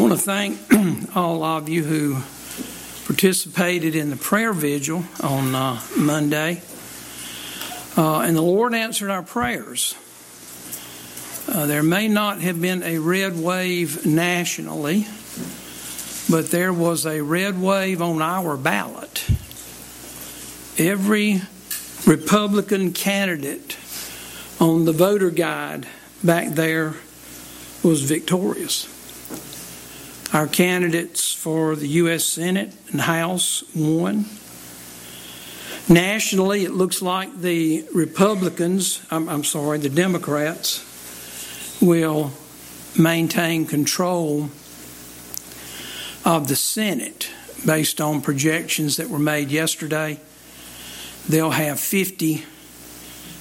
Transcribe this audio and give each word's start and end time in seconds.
I 0.00 0.02
want 0.02 0.14
to 0.14 0.18
thank 0.18 1.14
all 1.14 1.44
of 1.44 1.68
you 1.68 1.84
who 1.84 2.14
participated 3.04 3.94
in 3.94 4.08
the 4.08 4.16
prayer 4.16 4.54
vigil 4.54 5.04
on 5.22 5.54
uh, 5.54 5.78
Monday. 5.94 6.62
Uh, 7.98 8.20
and 8.20 8.34
the 8.34 8.40
Lord 8.40 8.72
answered 8.72 9.10
our 9.10 9.22
prayers. 9.22 9.94
Uh, 11.46 11.66
there 11.66 11.82
may 11.82 12.08
not 12.08 12.40
have 12.40 12.62
been 12.62 12.82
a 12.82 12.96
red 12.96 13.38
wave 13.38 14.06
nationally, 14.06 15.06
but 16.30 16.50
there 16.50 16.72
was 16.72 17.04
a 17.04 17.20
red 17.20 17.60
wave 17.60 18.00
on 18.00 18.22
our 18.22 18.56
ballot. 18.56 19.26
Every 20.78 21.42
Republican 22.06 22.94
candidate 22.94 23.76
on 24.60 24.86
the 24.86 24.92
voter 24.92 25.28
guide 25.28 25.86
back 26.24 26.54
there 26.54 26.94
was 27.82 28.00
victorious. 28.00 28.96
Our 30.32 30.46
candidates 30.46 31.32
for 31.32 31.74
the 31.74 31.88
U.S. 31.88 32.24
Senate 32.24 32.72
and 32.92 33.00
House 33.00 33.64
won. 33.74 34.26
Nationally, 35.88 36.64
it 36.64 36.70
looks 36.70 37.02
like 37.02 37.40
the 37.40 37.84
Republicans, 37.92 39.04
I'm, 39.10 39.28
I'm 39.28 39.42
sorry, 39.42 39.78
the 39.78 39.88
Democrats, 39.88 40.86
will 41.82 42.30
maintain 42.96 43.66
control 43.66 44.50
of 46.24 46.46
the 46.46 46.54
Senate 46.54 47.28
based 47.66 48.00
on 48.00 48.20
projections 48.20 48.98
that 48.98 49.08
were 49.10 49.18
made 49.18 49.50
yesterday. 49.50 50.20
They'll 51.28 51.50
have 51.50 51.80
50 51.80 52.44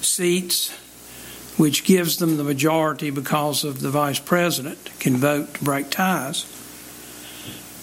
seats, 0.01 0.71
which 1.57 1.83
gives 1.83 2.17
them 2.17 2.37
the 2.37 2.43
majority 2.43 3.11
because 3.11 3.63
of 3.63 3.81
the 3.81 3.91
vice 3.91 4.19
president 4.19 4.89
can 4.99 5.17
vote 5.17 5.53
to 5.53 5.63
break 5.63 5.91
ties. 5.91 6.45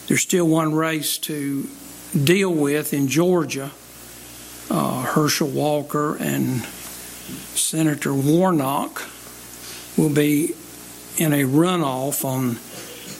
There's 0.06 0.23
still 0.23 0.46
one 0.46 0.74
race 0.74 1.19
to 1.19 1.69
deal 2.16 2.52
with 2.52 2.95
in 2.95 3.09
Georgia. 3.09 3.73
Uh, 4.71 5.02
Herschel 5.02 5.48
Walker 5.48 6.16
and 6.16 6.63
Senator 7.54 8.15
Warnock 8.15 9.02
will 9.96 10.10
be 10.10 10.54
in 11.16 11.32
a 11.32 11.43
runoff 11.43 12.24
on 12.24 12.59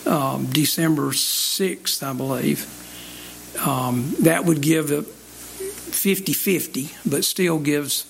um, 0.06 0.47
December 0.47 1.11
6th, 1.11 2.03
I 2.03 2.12
believe. 2.12 2.73
Um, 3.67 4.15
that 4.21 4.45
would 4.45 4.61
give 4.61 4.93
a 4.93 5.03
50 5.03 6.33
50, 6.33 6.91
but 7.05 7.25
still 7.25 7.59
gives 7.59 8.06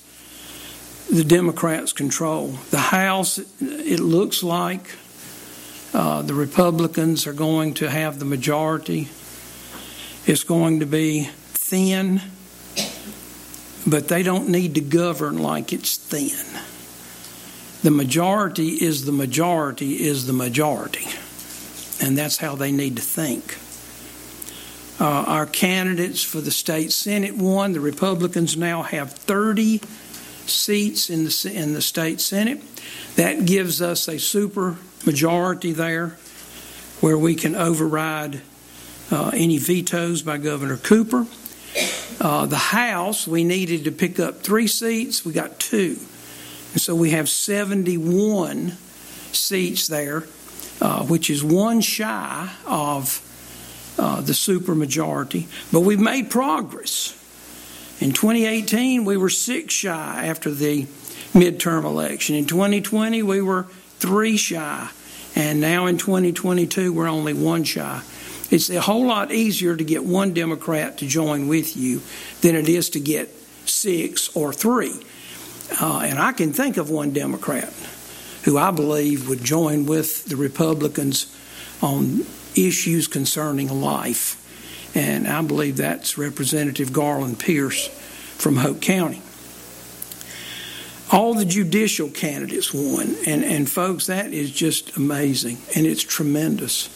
the 1.10 1.24
Democrats 1.24 1.92
control. 1.92 2.48
The 2.70 2.78
House, 2.78 3.38
it 3.60 4.00
looks 4.00 4.42
like 4.42 4.90
uh, 5.96 6.20
the 6.20 6.34
Republicans 6.34 7.26
are 7.26 7.32
going 7.32 7.72
to 7.72 7.88
have 7.88 8.18
the 8.18 8.26
majority. 8.26 9.08
It's 10.26 10.44
going 10.44 10.80
to 10.80 10.86
be 10.86 11.30
thin, 11.54 12.20
but 13.86 14.06
they 14.08 14.22
don't 14.22 14.50
need 14.50 14.74
to 14.74 14.82
govern 14.82 15.38
like 15.38 15.72
it's 15.72 15.96
thin. 15.96 16.60
The 17.82 17.90
majority 17.90 18.74
is 18.74 19.06
the 19.06 19.12
majority 19.12 20.04
is 20.04 20.26
the 20.26 20.34
majority, 20.34 21.06
and 22.04 22.18
that's 22.18 22.36
how 22.36 22.56
they 22.56 22.72
need 22.72 22.96
to 22.96 23.02
think. 23.02 23.56
Uh, 25.00 25.24
our 25.26 25.46
candidates 25.46 26.22
for 26.22 26.42
the 26.42 26.50
state 26.50 26.92
senate 26.92 27.38
won. 27.38 27.72
The 27.72 27.80
Republicans 27.80 28.54
now 28.54 28.82
have 28.82 29.14
30 29.14 29.80
seats 30.44 31.08
in 31.08 31.24
the 31.24 31.52
in 31.54 31.72
the 31.72 31.80
state 31.80 32.20
senate. 32.20 32.60
That 33.14 33.46
gives 33.46 33.80
us 33.80 34.08
a 34.08 34.18
super 34.18 34.76
majority 35.04 35.72
there, 35.72 36.16
where 37.00 37.18
we 37.18 37.34
can 37.34 37.54
override 37.54 38.40
uh, 39.10 39.30
any 39.34 39.58
vetoes 39.58 40.22
by 40.22 40.38
Governor 40.38 40.76
Cooper. 40.76 41.26
Uh, 42.20 42.46
the 42.46 42.56
House, 42.56 43.26
we 43.26 43.44
needed 43.44 43.84
to 43.84 43.92
pick 43.92 44.18
up 44.18 44.40
three 44.40 44.66
seats. 44.66 45.24
We 45.24 45.32
got 45.32 45.60
two. 45.60 45.98
And 46.72 46.80
so 46.80 46.94
we 46.94 47.10
have 47.10 47.28
71 47.28 48.72
seats 49.32 49.88
there, 49.88 50.24
uh, 50.80 51.04
which 51.04 51.30
is 51.30 51.44
one 51.44 51.80
shy 51.80 52.50
of 52.66 53.22
uh, 53.98 54.20
the 54.20 54.32
supermajority. 54.32 55.46
But 55.72 55.80
we've 55.80 56.00
made 56.00 56.30
progress. 56.30 57.12
In 58.00 58.12
2018, 58.12 59.04
we 59.04 59.16
were 59.16 59.30
six 59.30 59.72
shy 59.72 60.26
after 60.26 60.50
the 60.50 60.84
midterm 61.32 61.84
election. 61.84 62.34
In 62.34 62.46
2020, 62.46 63.22
we 63.22 63.40
were 63.40 63.66
three 63.98 64.36
shy. 64.36 64.88
And 65.34 65.60
now 65.60 65.86
in 65.86 65.98
2022, 65.98 66.92
we're 66.92 67.08
only 67.08 67.34
one 67.34 67.64
shy. 67.64 68.02
It's 68.50 68.70
a 68.70 68.80
whole 68.80 69.06
lot 69.06 69.32
easier 69.32 69.76
to 69.76 69.84
get 69.84 70.04
one 70.04 70.32
Democrat 70.32 70.98
to 70.98 71.06
join 71.06 71.48
with 71.48 71.76
you 71.76 72.00
than 72.40 72.54
it 72.54 72.68
is 72.68 72.90
to 72.90 73.00
get 73.00 73.28
six 73.68 74.34
or 74.36 74.52
three. 74.52 74.94
Uh, 75.80 76.02
and 76.04 76.18
I 76.18 76.32
can 76.32 76.52
think 76.52 76.76
of 76.76 76.90
one 76.90 77.12
Democrat 77.12 77.72
who 78.44 78.56
I 78.56 78.70
believe 78.70 79.28
would 79.28 79.42
join 79.42 79.86
with 79.86 80.26
the 80.26 80.36
Republicans 80.36 81.34
on 81.82 82.20
issues 82.54 83.08
concerning 83.08 83.68
life. 83.80 84.42
And 84.94 85.26
I 85.26 85.42
believe 85.42 85.76
that's 85.76 86.16
Representative 86.16 86.92
Garland 86.92 87.40
Pierce 87.40 87.88
from 88.38 88.56
Hoke 88.56 88.80
County. 88.80 89.20
All 91.12 91.34
the 91.34 91.44
judicial 91.44 92.08
candidates 92.08 92.74
won. 92.74 93.14
And, 93.26 93.44
and 93.44 93.70
folks, 93.70 94.06
that 94.06 94.32
is 94.32 94.50
just 94.50 94.96
amazing. 94.96 95.58
And 95.74 95.86
it's 95.86 96.02
tremendous. 96.02 96.88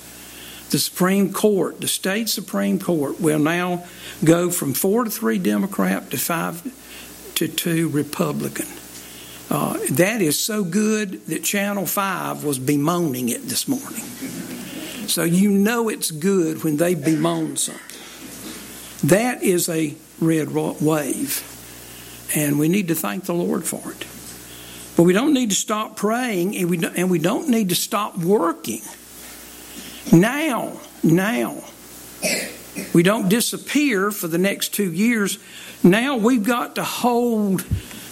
The 0.70 0.78
Supreme 0.78 1.32
Court, 1.32 1.80
the 1.80 1.88
state 1.88 2.28
Supreme 2.28 2.78
Court, 2.78 3.20
will 3.20 3.38
now 3.38 3.84
go 4.24 4.50
from 4.50 4.74
four 4.74 5.04
to 5.04 5.10
three 5.10 5.38
Democrat 5.38 6.10
to 6.10 6.18
five 6.18 6.62
to 7.36 7.48
two 7.48 7.88
Republican. 7.88 8.66
Uh, 9.50 9.78
that 9.90 10.22
is 10.22 10.38
so 10.38 10.62
good 10.62 11.26
that 11.26 11.42
Channel 11.42 11.84
5 11.84 12.44
was 12.44 12.60
bemoaning 12.60 13.30
it 13.30 13.42
this 13.48 13.66
morning. 13.66 14.04
So 15.08 15.24
you 15.24 15.50
know 15.50 15.88
it's 15.88 16.12
good 16.12 16.62
when 16.62 16.76
they 16.76 16.94
bemoan 16.94 17.56
something. 17.56 17.82
That 19.08 19.42
is 19.42 19.68
a 19.68 19.96
red 20.20 20.50
wave. 20.52 21.49
And 22.34 22.58
we 22.58 22.68
need 22.68 22.88
to 22.88 22.94
thank 22.94 23.24
the 23.24 23.34
Lord 23.34 23.64
for 23.64 23.90
it. 23.90 24.06
But 24.96 25.04
we 25.04 25.12
don't 25.12 25.34
need 25.34 25.50
to 25.50 25.56
stop 25.56 25.96
praying 25.96 26.56
and 26.56 26.68
we 26.68 26.76
don't, 26.76 26.96
and 26.96 27.10
we 27.10 27.18
don't 27.18 27.48
need 27.48 27.70
to 27.70 27.74
stop 27.74 28.18
working. 28.18 28.82
Now, 30.12 30.80
now, 31.02 31.62
we 32.92 33.02
don't 33.02 33.28
disappear 33.28 34.10
for 34.10 34.28
the 34.28 34.38
next 34.38 34.74
two 34.74 34.92
years. 34.92 35.38
Now 35.82 36.16
we've 36.16 36.44
got 36.44 36.74
to 36.74 36.84
hold 36.84 37.62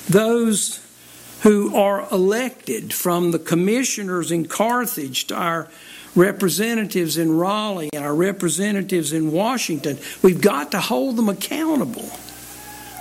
those 0.09 0.81
who 1.43 1.77
are 1.77 2.09
elected 2.11 2.93
from 2.93 3.31
the 3.31 3.39
commissioners 3.39 4.33
in 4.33 4.47
Carthage 4.47 5.27
to 5.27 5.37
our 5.37 5.69
representatives 6.17 7.17
in 7.17 7.37
Raleigh 7.37 7.91
and 7.93 8.05
our 8.05 8.15
representatives 8.15 9.13
in 9.13 9.31
Washington. 9.31 9.99
We've 10.23 10.41
got 10.41 10.73
to 10.73 10.81
hold 10.81 11.17
them 11.17 11.29
accountable. 11.29 12.11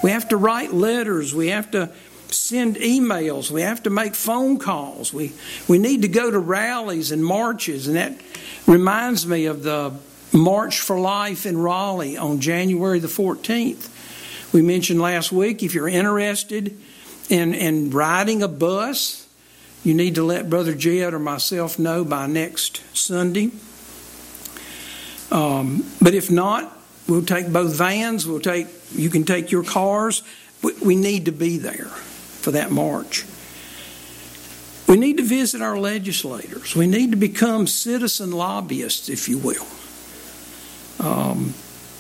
We 0.03 0.11
have 0.11 0.29
to 0.29 0.37
write 0.37 0.73
letters. 0.73 1.33
We 1.33 1.47
have 1.47 1.71
to 1.71 1.91
send 2.31 2.75
emails. 2.77 3.49
We 3.49 3.61
have 3.61 3.83
to 3.83 3.89
make 3.89 4.15
phone 4.15 4.59
calls. 4.59 5.13
We, 5.13 5.33
we 5.67 5.79
need 5.79 6.01
to 6.03 6.07
go 6.07 6.29
to 6.29 6.39
rallies 6.39 7.11
and 7.11 7.23
marches. 7.23 7.87
And 7.87 7.95
that 7.95 8.13
reminds 8.65 9.25
me 9.25 9.45
of 9.45 9.63
the 9.63 9.93
March 10.33 10.79
for 10.79 10.99
Life 10.99 11.45
in 11.45 11.57
Raleigh 11.57 12.17
on 12.17 12.39
January 12.39 12.99
the 12.99 13.07
14th. 13.07 13.93
We 14.53 14.61
mentioned 14.61 15.01
last 15.01 15.31
week 15.31 15.63
if 15.63 15.73
you're 15.73 15.87
interested 15.87 16.77
in, 17.29 17.53
in 17.53 17.91
riding 17.91 18.43
a 18.43 18.47
bus, 18.47 19.27
you 19.83 19.93
need 19.93 20.15
to 20.15 20.23
let 20.23 20.49
Brother 20.49 20.73
Jed 20.73 21.13
or 21.13 21.19
myself 21.19 21.79
know 21.79 22.03
by 22.03 22.27
next 22.27 22.81
Sunday. 22.95 23.51
Um, 25.31 25.85
but 26.01 26.13
if 26.13 26.31
not, 26.31 26.77
we'll 27.07 27.25
take 27.25 27.51
both 27.51 27.73
vans. 27.75 28.25
We'll 28.25 28.39
take. 28.39 28.67
You 28.93 29.09
can 29.09 29.23
take 29.23 29.51
your 29.51 29.63
cars. 29.63 30.23
We, 30.81 30.95
need 30.95 31.25
to 31.25 31.31
be 31.31 31.57
there 31.57 31.85
for 31.85 32.51
that 32.51 32.71
march. 32.71 33.25
We 34.87 34.97
need 34.97 35.17
to 35.17 35.23
visit 35.23 35.61
our 35.61 35.77
legislators. 35.77 36.75
We 36.75 36.87
need 36.87 37.11
to 37.11 37.17
become 37.17 37.67
citizen 37.67 38.31
lobbyists, 38.31 39.09
if 39.09 39.27
you 39.27 39.37
will. 39.37 39.67
Um, 40.99 41.53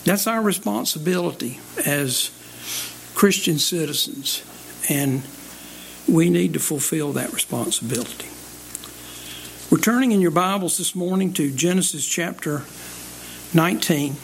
that's 0.05 0.25
our 0.25 0.41
responsibility 0.41 1.59
as 1.85 2.31
Christian 3.13 3.59
citizens, 3.59 4.43
and 4.89 5.23
we 6.07 6.29
need 6.29 6.53
to 6.53 6.59
fulfill 6.59 7.13
that 7.13 7.33
responsibility. 7.33 8.29
We're 9.69 9.83
turning 9.83 10.13
in 10.13 10.21
your 10.21 10.31
Bibles 10.31 10.77
this 10.77 10.95
morning 10.95 11.33
to 11.33 11.51
Genesis 11.51 12.07
chapter 12.07 12.63
19. 13.53 14.15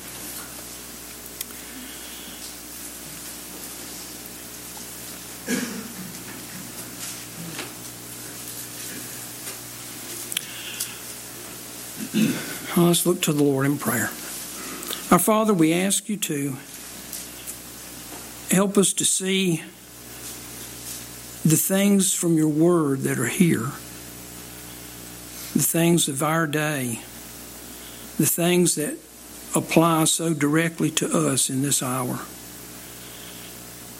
Let's 12.83 13.05
look 13.05 13.21
to 13.21 13.33
the 13.33 13.43
Lord 13.43 13.65
in 13.65 13.77
prayer. 13.77 14.09
Our 15.09 15.17
Father, 15.17 15.53
we 15.53 15.73
ask 15.73 16.09
you 16.09 16.17
to 16.17 16.57
help 18.51 18.77
us 18.77 18.91
to 18.93 19.05
see 19.05 19.63
the 21.43 21.55
things 21.55 22.13
from 22.13 22.35
your 22.35 22.49
word 22.49 22.99
that 22.99 23.17
are 23.17 23.27
here, 23.27 23.71
the 25.53 25.63
things 25.63 26.09
of 26.09 26.21
our 26.21 26.45
day, 26.45 26.99
the 28.17 28.25
things 28.25 28.75
that 28.75 28.97
apply 29.55 30.03
so 30.03 30.33
directly 30.33 30.91
to 30.91 31.29
us 31.29 31.49
in 31.49 31.61
this 31.61 31.81
hour. 31.81 32.19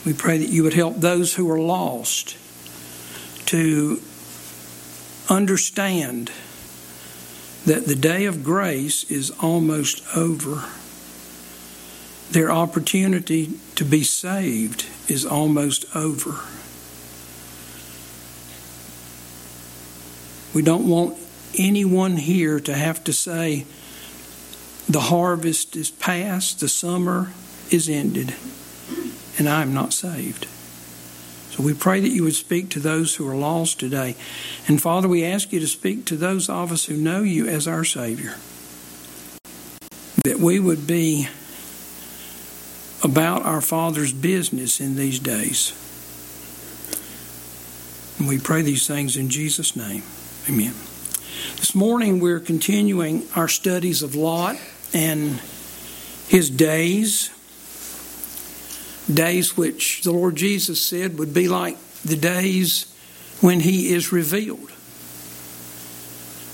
We 0.06 0.13
pray 0.13 0.38
that 0.39 0.50
you 0.50 0.62
would 0.63 0.74
help 0.74 0.97
those 0.97 1.36
who 1.36 1.50
are 1.50 1.59
lost 1.59 2.38
to 3.47 4.01
understand 5.29 6.31
that 7.65 7.86
the 7.86 7.95
day 7.95 8.25
of 8.25 8.44
grace 8.44 9.10
is 9.10 9.31
almost 9.42 10.04
over. 10.15 10.63
Their 12.31 12.51
opportunity 12.51 13.60
to 13.75 13.86
be 13.86 14.04
saved 14.04 14.86
is 15.07 15.25
almost 15.25 15.86
over. 15.95 16.39
We 20.54 20.62
don't 20.62 20.88
want 20.88 21.18
anyone 21.57 22.18
here 22.18 22.60
to 22.60 22.74
have 22.74 23.04
to 23.06 23.13
say, 23.13 23.65
the 24.89 25.00
harvest 25.00 25.75
is 25.75 25.89
past, 25.89 26.60
the 26.60 26.68
summer 26.68 27.31
is 27.71 27.88
ended, 27.88 28.36
and 29.38 29.48
I 29.48 29.62
am 29.62 29.74
not 29.74 29.94
saved. 29.94 30.48
So 31.53 31.61
we 31.61 31.75
pray 31.75 32.00
that 32.00 32.09
you 32.09 32.23
would 32.23 32.33
speak 32.33 32.69
to 32.69 32.79
those 32.79 33.13
who 33.13 33.29
are 33.29 33.35
lost 33.35 33.79
today. 33.79 34.15
And 34.67 34.81
Father, 34.81 35.07
we 35.07 35.23
ask 35.23 35.53
you 35.53 35.59
to 35.59 35.67
speak 35.67 36.03
to 36.05 36.15
those 36.15 36.50
of 36.50 36.71
us 36.71 36.85
who 36.85 36.97
know 36.97 37.21
you 37.21 37.47
as 37.47 37.67
our 37.67 37.83
Savior. 37.83 38.38
That 40.23 40.39
we 40.39 40.59
would 40.59 40.88
be 40.88 41.27
about 43.03 43.44
our 43.44 43.61
Father's 43.61 44.11
business 44.11 44.81
in 44.81 44.95
these 44.95 45.19
days. 45.19 45.73
And 48.17 48.27
we 48.27 48.39
pray 48.39 48.63
these 48.63 48.88
things 48.88 49.15
in 49.15 49.29
Jesus' 49.29 49.75
name. 49.75 50.01
Amen. 50.50 50.73
This 51.57 51.75
morning 51.75 52.19
we're 52.19 52.39
continuing 52.39 53.27
our 53.35 53.47
studies 53.47 54.01
of 54.01 54.15
Lot 54.15 54.55
and 54.91 55.39
his 56.27 56.50
days 56.50 57.29
days 59.11 59.57
which 59.57 60.01
the 60.03 60.11
Lord 60.11 60.35
Jesus 60.35 60.81
said 60.81 61.17
would 61.19 61.33
be 61.33 61.47
like 61.47 61.77
the 62.03 62.15
days 62.15 62.94
when 63.41 63.59
He 63.59 63.94
is 63.94 64.11
revealed. 64.11 64.71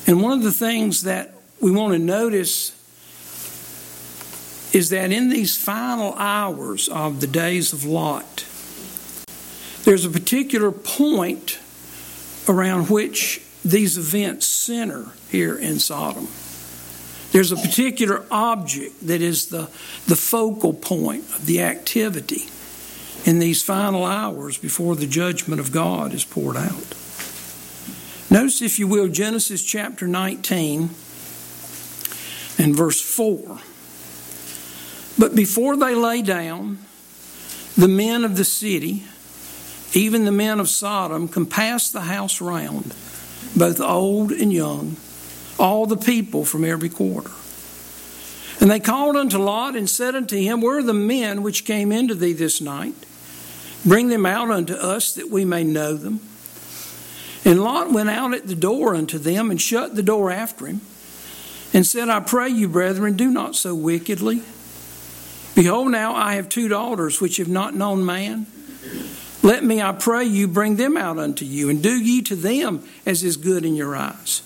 And 0.07 0.21
one 0.21 0.31
of 0.31 0.43
the 0.43 0.51
things 0.51 1.03
that 1.03 1.33
we 1.61 1.71
want 1.71 1.93
to 1.93 1.99
notice 1.99 2.75
is 4.73 4.89
that 4.89 5.11
in 5.11 5.29
these 5.29 5.57
final 5.57 6.13
hours 6.15 6.87
of 6.89 7.21
the 7.21 7.27
days 7.27 7.73
of 7.73 7.85
Lot, 7.85 8.45
there's 9.83 10.05
a 10.05 10.09
particular 10.09 10.71
point 10.71 11.59
around 12.47 12.89
which 12.89 13.41
these 13.63 13.97
events 13.97 14.47
center 14.47 15.07
here 15.29 15.57
in 15.57 15.79
Sodom. 15.79 16.27
There's 17.31 17.51
a 17.51 17.55
particular 17.55 18.25
object 18.31 19.05
that 19.07 19.21
is 19.21 19.47
the, 19.47 19.69
the 20.07 20.15
focal 20.15 20.73
point 20.73 21.25
of 21.35 21.45
the 21.45 21.61
activity 21.61 22.45
in 23.25 23.39
these 23.39 23.61
final 23.61 24.05
hours 24.05 24.57
before 24.57 24.95
the 24.95 25.05
judgment 25.05 25.59
of 25.59 25.71
God 25.71 26.13
is 26.13 26.23
poured 26.23 26.57
out. 26.57 26.95
Notice, 28.31 28.61
if 28.61 28.79
you 28.79 28.87
will, 28.87 29.07
Genesis 29.07 29.63
chapter 29.63 30.07
19 30.07 30.89
and 32.57 32.75
verse 32.75 33.01
4. 33.01 33.59
But 35.17 35.35
before 35.35 35.77
they 35.77 35.93
lay 35.93 36.21
down, 36.21 36.79
the 37.77 37.87
men 37.87 38.23
of 38.23 38.37
the 38.37 38.45
city, 38.45 39.03
even 39.93 40.25
the 40.25 40.31
men 40.31 40.59
of 40.59 40.69
Sodom, 40.69 41.27
compassed 41.27 41.93
the 41.93 42.01
house 42.01 42.41
round, 42.41 42.95
both 43.55 43.79
old 43.79 44.31
and 44.31 44.51
young 44.51 44.97
all 45.59 45.85
the 45.85 45.97
people 45.97 46.45
from 46.45 46.63
every 46.63 46.89
quarter. 46.89 47.31
And 48.61 48.69
they 48.69 48.79
called 48.79 49.15
unto 49.15 49.37
Lot 49.37 49.75
and 49.75 49.89
said 49.89 50.15
unto 50.15 50.35
him, 50.35 50.61
Where 50.61 50.79
are 50.79 50.83
the 50.83 50.93
men 50.93 51.43
which 51.43 51.65
came 51.65 51.91
into 51.91 52.15
thee 52.15 52.33
this 52.33 52.59
night? 52.59 52.95
Bring 53.85 54.09
them 54.09 54.25
out 54.25 54.49
unto 54.49 54.73
us 54.73 55.13
that 55.13 55.29
we 55.29 55.45
may 55.45 55.63
know 55.63 55.93
them. 55.93 56.19
And 57.45 57.63
Lot 57.63 57.91
went 57.93 58.09
out 58.09 58.33
at 58.33 58.47
the 58.47 58.55
door 58.55 58.95
unto 58.95 59.17
them 59.17 59.49
and 59.49 59.61
shut 59.61 59.95
the 59.95 60.03
door 60.03 60.29
after 60.29 60.65
him 60.65 60.81
and 61.73 61.85
said, 61.85 62.09
I 62.09 62.19
pray 62.19 62.49
you, 62.49 62.67
brethren, 62.67 63.15
do 63.15 63.31
not 63.31 63.55
so 63.55 63.73
wickedly. 63.73 64.41
Behold, 65.55 65.91
now 65.91 66.15
I 66.15 66.35
have 66.35 66.49
two 66.49 66.67
daughters 66.67 67.21
which 67.21 67.37
have 67.37 67.47
not 67.47 67.75
known 67.75 68.05
man. 68.05 68.47
Let 69.41 69.63
me, 69.63 69.81
I 69.81 69.93
pray 69.93 70.25
you, 70.25 70.49
bring 70.49 70.75
them 70.75 70.97
out 70.97 71.17
unto 71.17 71.45
you, 71.45 71.69
and 71.69 71.81
do 71.81 71.97
ye 71.97 72.21
to 72.23 72.35
them 72.35 72.83
as 73.05 73.23
is 73.23 73.37
good 73.37 73.63
in 73.65 73.75
your 73.75 73.95
eyes. 73.95 74.41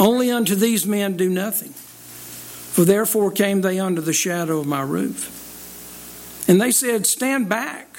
Only 0.00 0.30
unto 0.30 0.54
these 0.54 0.86
men 0.86 1.18
do 1.18 1.28
nothing. 1.28 1.72
For 1.72 2.86
therefore 2.86 3.30
came 3.30 3.60
they 3.60 3.78
under 3.78 4.00
the 4.00 4.14
shadow 4.14 4.58
of 4.58 4.66
my 4.66 4.80
roof. 4.80 5.36
And 6.48 6.58
they 6.58 6.70
said, 6.70 7.06
Stand 7.06 7.50
back. 7.50 7.98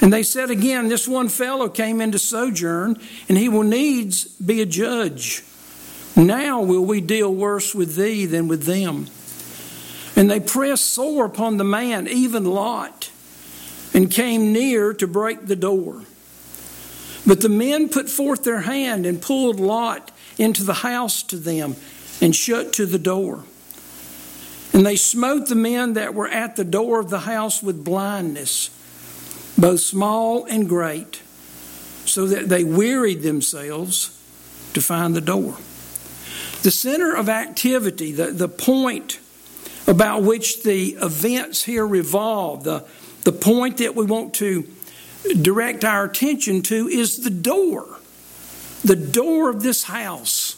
And 0.00 0.10
they 0.10 0.22
said 0.22 0.50
again, 0.50 0.88
This 0.88 1.06
one 1.06 1.28
fellow 1.28 1.68
came 1.68 2.00
into 2.00 2.18
sojourn, 2.18 2.98
and 3.28 3.36
he 3.36 3.50
will 3.50 3.64
needs 3.64 4.24
be 4.24 4.62
a 4.62 4.66
judge. 4.66 5.44
Now 6.16 6.62
will 6.62 6.86
we 6.86 7.02
deal 7.02 7.34
worse 7.34 7.74
with 7.74 7.94
thee 7.94 8.24
than 8.24 8.48
with 8.48 8.64
them. 8.64 9.08
And 10.16 10.30
they 10.30 10.40
pressed 10.40 10.86
sore 10.86 11.26
upon 11.26 11.58
the 11.58 11.64
man, 11.64 12.08
even 12.08 12.46
Lot, 12.46 13.10
and 13.92 14.10
came 14.10 14.54
near 14.54 14.94
to 14.94 15.06
break 15.06 15.46
the 15.46 15.54
door. 15.54 16.02
But 17.26 17.42
the 17.42 17.50
men 17.50 17.90
put 17.90 18.08
forth 18.08 18.42
their 18.42 18.62
hand 18.62 19.04
and 19.04 19.20
pulled 19.20 19.60
Lot 19.60 20.12
into 20.38 20.64
the 20.64 20.74
house 20.74 21.22
to 21.24 21.36
them 21.36 21.76
and 22.20 22.34
shut 22.34 22.72
to 22.74 22.86
the 22.86 22.98
door. 22.98 23.44
And 24.72 24.86
they 24.86 24.96
smote 24.96 25.48
the 25.48 25.54
men 25.54 25.94
that 25.94 26.14
were 26.14 26.28
at 26.28 26.56
the 26.56 26.64
door 26.64 27.00
of 27.00 27.10
the 27.10 27.20
house 27.20 27.62
with 27.62 27.84
blindness, 27.84 28.70
both 29.58 29.80
small 29.80 30.44
and 30.44 30.68
great, 30.68 31.22
so 32.04 32.26
that 32.26 32.48
they 32.48 32.64
wearied 32.64 33.22
themselves 33.22 34.14
to 34.74 34.80
find 34.80 35.14
the 35.14 35.20
door. 35.20 35.56
The 36.62 36.70
center 36.70 37.14
of 37.14 37.28
activity, 37.28 38.12
the, 38.12 38.26
the 38.26 38.48
point 38.48 39.20
about 39.86 40.22
which 40.22 40.62
the 40.62 40.90
events 41.00 41.64
here 41.64 41.86
revolve, 41.86 42.64
the, 42.64 42.84
the 43.24 43.32
point 43.32 43.78
that 43.78 43.94
we 43.94 44.04
want 44.04 44.34
to 44.34 44.68
direct 45.40 45.84
our 45.84 46.04
attention 46.04 46.62
to 46.62 46.88
is 46.88 47.18
the 47.24 47.30
door 47.30 47.97
the 48.84 48.96
door 48.96 49.50
of 49.50 49.62
this 49.62 49.84
house. 49.84 50.54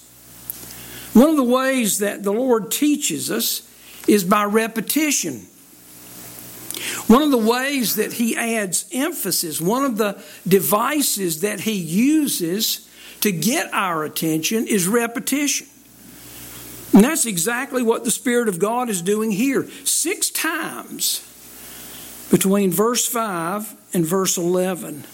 One 1.12 1.30
of 1.30 1.36
the 1.36 1.42
ways 1.42 1.98
that 1.98 2.22
the 2.22 2.32
Lord 2.32 2.70
teaches 2.70 3.30
us 3.30 3.68
is 4.06 4.24
by 4.24 4.44
repetition. 4.44 5.46
One 7.06 7.22
of 7.22 7.30
the 7.30 7.38
ways 7.38 7.96
that 7.96 8.14
He 8.14 8.36
adds 8.36 8.86
emphasis, 8.92 9.60
one 9.60 9.84
of 9.84 9.96
the 9.96 10.22
devices 10.46 11.40
that 11.40 11.60
He 11.60 11.72
uses 11.72 12.88
to 13.20 13.32
get 13.32 13.72
our 13.72 14.04
attention 14.04 14.66
is 14.66 14.88
repetition. 14.88 15.66
And 16.92 17.04
that's 17.04 17.26
exactly 17.26 17.82
what 17.82 18.04
the 18.04 18.10
Spirit 18.10 18.48
of 18.48 18.58
God 18.58 18.88
is 18.88 19.02
doing 19.02 19.30
here. 19.30 19.68
Six 19.84 20.30
times 20.30 21.26
between 22.30 22.70
verse 22.70 23.06
5 23.06 23.74
and 23.92 24.06
verse 24.06 24.36
11, 24.36 25.04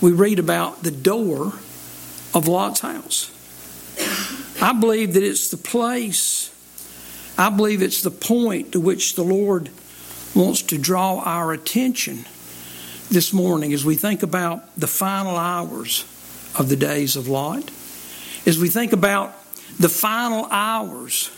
we 0.00 0.12
read 0.12 0.38
about 0.38 0.82
the 0.82 0.90
door 0.90 1.54
of 2.36 2.46
Lot's 2.46 2.80
house. 2.80 3.32
I 4.60 4.74
believe 4.74 5.14
that 5.14 5.22
it's 5.22 5.48
the 5.48 5.56
place, 5.56 6.52
I 7.38 7.48
believe 7.48 7.80
it's 7.80 8.02
the 8.02 8.10
point 8.10 8.72
to 8.72 8.80
which 8.80 9.14
the 9.14 9.24
Lord 9.24 9.70
wants 10.34 10.60
to 10.62 10.76
draw 10.76 11.20
our 11.20 11.54
attention 11.54 12.26
this 13.10 13.32
morning 13.32 13.72
as 13.72 13.86
we 13.86 13.94
think 13.94 14.22
about 14.22 14.76
the 14.78 14.86
final 14.86 15.36
hours 15.36 16.04
of 16.58 16.68
the 16.68 16.76
days 16.76 17.16
of 17.16 17.26
Lot, 17.26 17.70
as 18.44 18.58
we 18.58 18.68
think 18.68 18.92
about 18.92 19.34
the 19.78 19.88
final 19.88 20.44
hours 20.50 21.30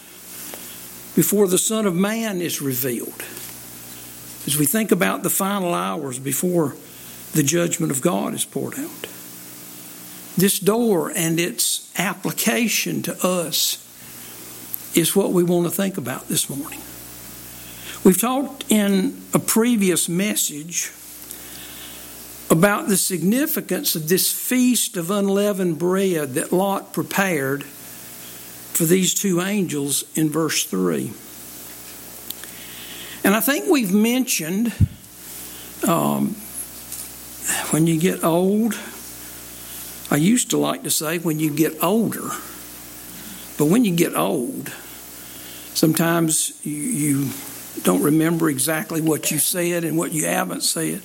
before 1.14 1.46
the 1.46 1.58
Son 1.58 1.86
of 1.86 1.94
Man 1.94 2.40
is 2.40 2.60
revealed, 2.60 3.22
as 4.48 4.56
we 4.58 4.66
think 4.66 4.90
about 4.90 5.22
the 5.22 5.30
final 5.30 5.74
hours 5.74 6.18
before 6.18 6.74
the 7.34 7.44
judgment 7.44 7.92
of 7.92 8.00
God 8.00 8.34
is 8.34 8.44
poured 8.44 8.76
out 8.80 9.06
this 10.38 10.60
door 10.60 11.10
and 11.14 11.40
its 11.40 11.92
application 11.98 13.02
to 13.02 13.26
us 13.26 13.84
is 14.94 15.14
what 15.16 15.32
we 15.32 15.42
want 15.42 15.66
to 15.66 15.70
think 15.70 15.98
about 15.98 16.28
this 16.28 16.48
morning. 16.48 16.80
We've 18.04 18.20
talked 18.20 18.70
in 18.70 19.20
a 19.34 19.40
previous 19.40 20.08
message 20.08 20.92
about 22.50 22.86
the 22.86 22.96
significance 22.96 23.96
of 23.96 24.08
this 24.08 24.32
feast 24.32 24.96
of 24.96 25.10
unleavened 25.10 25.80
bread 25.80 26.34
that 26.34 26.52
Lot 26.52 26.92
prepared 26.92 27.64
for 27.64 28.84
these 28.84 29.14
two 29.14 29.40
angels 29.40 30.04
in 30.14 30.30
verse 30.30 30.64
3. 30.64 31.12
And 33.24 33.34
I 33.34 33.40
think 33.40 33.68
we've 33.68 33.92
mentioned 33.92 34.72
um, 35.86 36.36
when 37.70 37.88
you 37.88 37.98
get 37.98 38.22
old, 38.22 38.78
I 40.10 40.16
used 40.16 40.50
to 40.50 40.58
like 40.58 40.84
to 40.84 40.90
say 40.90 41.18
when 41.18 41.38
you 41.38 41.54
get 41.54 41.82
older, 41.82 42.30
but 43.58 43.66
when 43.66 43.84
you 43.84 43.94
get 43.94 44.14
old, 44.14 44.72
sometimes 45.74 46.58
you, 46.64 47.30
don't 47.82 48.02
remember 48.02 48.48
exactly 48.48 49.00
what 49.00 49.30
you 49.30 49.38
said 49.38 49.84
and 49.84 49.96
what 49.96 50.12
you 50.12 50.24
haven't 50.24 50.62
said. 50.62 51.02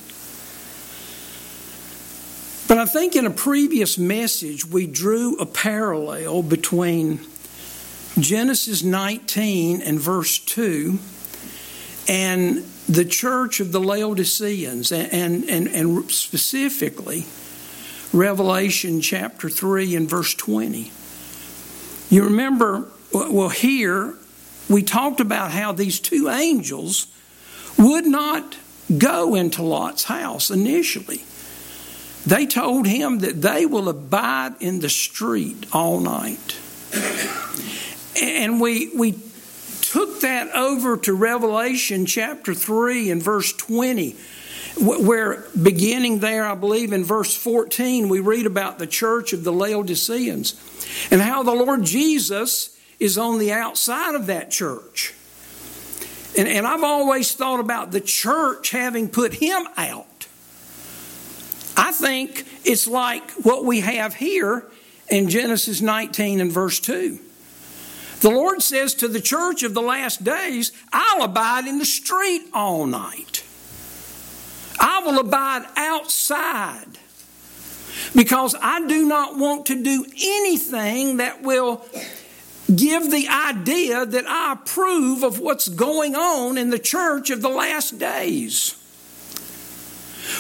But 2.68 2.78
I 2.78 2.86
think 2.86 3.16
in 3.16 3.26
a 3.26 3.32
previous 3.32 3.98
message, 3.98 4.66
we 4.66 4.88
drew 4.88 5.36
a 5.36 5.46
parallel 5.46 6.42
between 6.42 7.20
Genesis 8.18 8.84
19 8.84 9.82
and 9.82 10.00
verse 10.00 10.40
2 10.40 10.98
and 12.08 12.64
the 12.88 13.06
church 13.06 13.60
of 13.60 13.72
the 13.72 13.80
Laodiceans, 13.80 14.92
and, 14.92 15.44
and, 15.50 15.68
and 15.68 16.12
specifically 16.12 17.26
Revelation 18.14 19.02
chapter 19.02 19.50
3 19.50 19.96
and 19.96 20.08
verse 20.08 20.36
20. 20.36 20.92
You 22.10 22.24
remember, 22.24 22.88
well, 23.12 23.50
here 23.50 24.14
we 24.70 24.84
talked 24.84 25.20
about 25.20 25.52
how 25.52 25.72
these 25.72 26.00
two 26.00 26.30
angels 26.30 27.08
would 27.78 28.06
not 28.06 28.58
go 28.98 29.34
into 29.34 29.64
Lot's 29.64 30.04
house 30.04 30.52
initially. 30.52 31.24
They 32.26 32.46
told 32.46 32.86
him 32.86 33.20
that 33.20 33.42
they 33.42 33.66
will 33.66 33.90
abide 33.90 34.54
in 34.60 34.80
the 34.80 34.90
street 34.90 35.66
all 35.74 36.00
night. 36.00 36.58
And 38.22 38.62
we, 38.62 38.96
we 38.96 39.20
took 39.82 40.22
that 40.22 40.50
over 40.56 40.98
to 40.98 41.14
Revelation 41.14 42.06
chapter 42.06 42.54
3 42.54 43.10
and 43.10 43.22
verse 43.22 43.52
20, 43.54 44.16
where 44.80 45.46
beginning 45.62 46.20
there, 46.20 46.46
I 46.46 46.56
believe 46.56 46.94
in 46.94 47.04
verse 47.04 47.36
14, 47.36 48.10
we 48.10 48.20
read 48.20 48.46
about 48.46 48.80
the 48.80 48.88
church 48.88 49.34
of 49.34 49.44
the 49.44 49.52
Laodiceans 49.52 50.56
and 51.12 51.22
how 51.22 51.44
the 51.44 51.54
Lord 51.54 51.84
Jesus 51.84 52.78
is 53.00 53.18
on 53.18 53.40
the 53.40 53.52
outside 53.52 54.16
of 54.16 54.28
that 54.28 54.50
church. 54.50 55.14
And, 56.38 56.48
and 56.48 56.66
I've 56.66 56.84
always 56.84 57.34
thought 57.34 57.60
about 57.60 57.92
the 57.92 58.02
church 58.02 58.72
having 58.72 59.10
put 59.10 59.36
him 59.36 59.68
out. 59.78 60.28
I 61.76 61.92
think 61.92 62.46
it's 62.64 62.88
like 62.88 63.30
what 63.32 63.66
we 63.66 63.82
have 63.82 64.16
here 64.16 64.66
in 65.10 65.30
Genesis 65.30 65.82
19 65.82 66.42
and 66.42 66.52
verse 66.52 66.80
2. 66.80 67.20
The 68.22 68.30
Lord 68.30 68.62
says 68.62 68.96
to 68.96 69.08
the 69.08 69.20
church 69.20 69.64
of 69.64 69.74
the 69.74 69.82
last 69.82 70.24
days, 70.24 70.72
I'll 70.92 71.24
abide 71.24 71.68
in 71.68 71.78
the 71.78 71.86
street 71.86 72.44
all 72.54 72.86
night. 72.86 73.43
Will 75.06 75.20
abide 75.20 75.66
outside 75.76 76.98
because 78.16 78.56
I 78.62 78.88
do 78.88 79.06
not 79.08 79.38
want 79.38 79.66
to 79.68 79.84
do 79.84 80.06
anything 80.06 81.18
that 81.18 81.42
will 81.42 81.86
give 82.74 83.12
the 83.12 83.28
idea 83.28 84.06
that 84.06 84.26
I 84.28 84.54
approve 84.54 85.24
of 85.24 85.40
what's 85.40 85.68
going 85.68 86.16
on 86.16 86.58
in 86.58 86.70
the 86.70 86.80
church 86.80 87.30
of 87.30 87.42
the 87.42 87.50
last 87.50 88.00
days. 88.00 88.80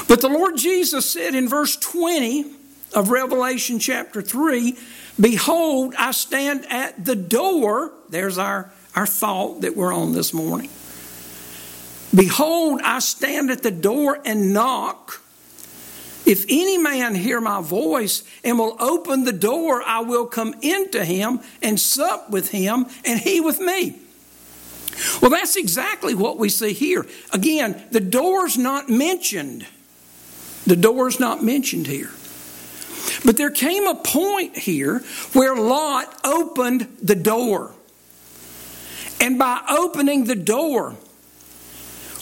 But 0.07 0.21
the 0.21 0.29
Lord 0.29 0.57
Jesus 0.57 1.09
said 1.09 1.35
in 1.35 1.49
verse 1.49 1.75
20 1.75 2.45
of 2.93 3.09
Revelation 3.09 3.79
chapter 3.79 4.21
3 4.21 4.77
Behold, 5.19 5.93
I 5.97 6.11
stand 6.11 6.65
at 6.69 7.05
the 7.05 7.15
door. 7.15 7.91
There's 8.09 8.37
our, 8.37 8.71
our 8.95 9.05
thought 9.05 9.61
that 9.61 9.75
we're 9.75 9.93
on 9.93 10.13
this 10.13 10.33
morning. 10.33 10.69
Behold, 12.15 12.81
I 12.83 12.99
stand 12.99 13.49
at 13.49 13.63
the 13.63 13.71
door 13.71 14.19
and 14.23 14.53
knock. 14.53 15.21
If 16.25 16.45
any 16.47 16.77
man 16.77 17.15
hear 17.15 17.41
my 17.41 17.61
voice 17.61 18.23
and 18.43 18.57
will 18.57 18.77
open 18.79 19.25
the 19.25 19.33
door, 19.33 19.83
I 19.83 20.01
will 20.01 20.25
come 20.25 20.55
into 20.61 21.03
him 21.03 21.41
and 21.61 21.79
sup 21.79 22.29
with 22.29 22.51
him, 22.51 22.85
and 23.03 23.19
he 23.19 23.41
with 23.41 23.59
me. 23.59 23.99
Well, 25.21 25.31
that's 25.31 25.55
exactly 25.55 26.13
what 26.13 26.37
we 26.37 26.49
see 26.49 26.73
here. 26.73 27.05
Again, 27.31 27.83
the 27.91 27.99
door's 27.99 28.57
not 28.57 28.89
mentioned. 28.89 29.65
The 30.65 30.75
door's 30.75 31.19
not 31.19 31.43
mentioned 31.43 31.87
here. 31.87 32.11
But 33.25 33.37
there 33.37 33.49
came 33.49 33.87
a 33.87 33.95
point 33.95 34.57
here 34.57 34.99
where 35.33 35.55
Lot 35.55 36.19
opened 36.23 36.95
the 37.01 37.15
door. 37.15 37.73
And 39.19 39.37
by 39.37 39.61
opening 39.69 40.25
the 40.25 40.35
door, 40.35 40.95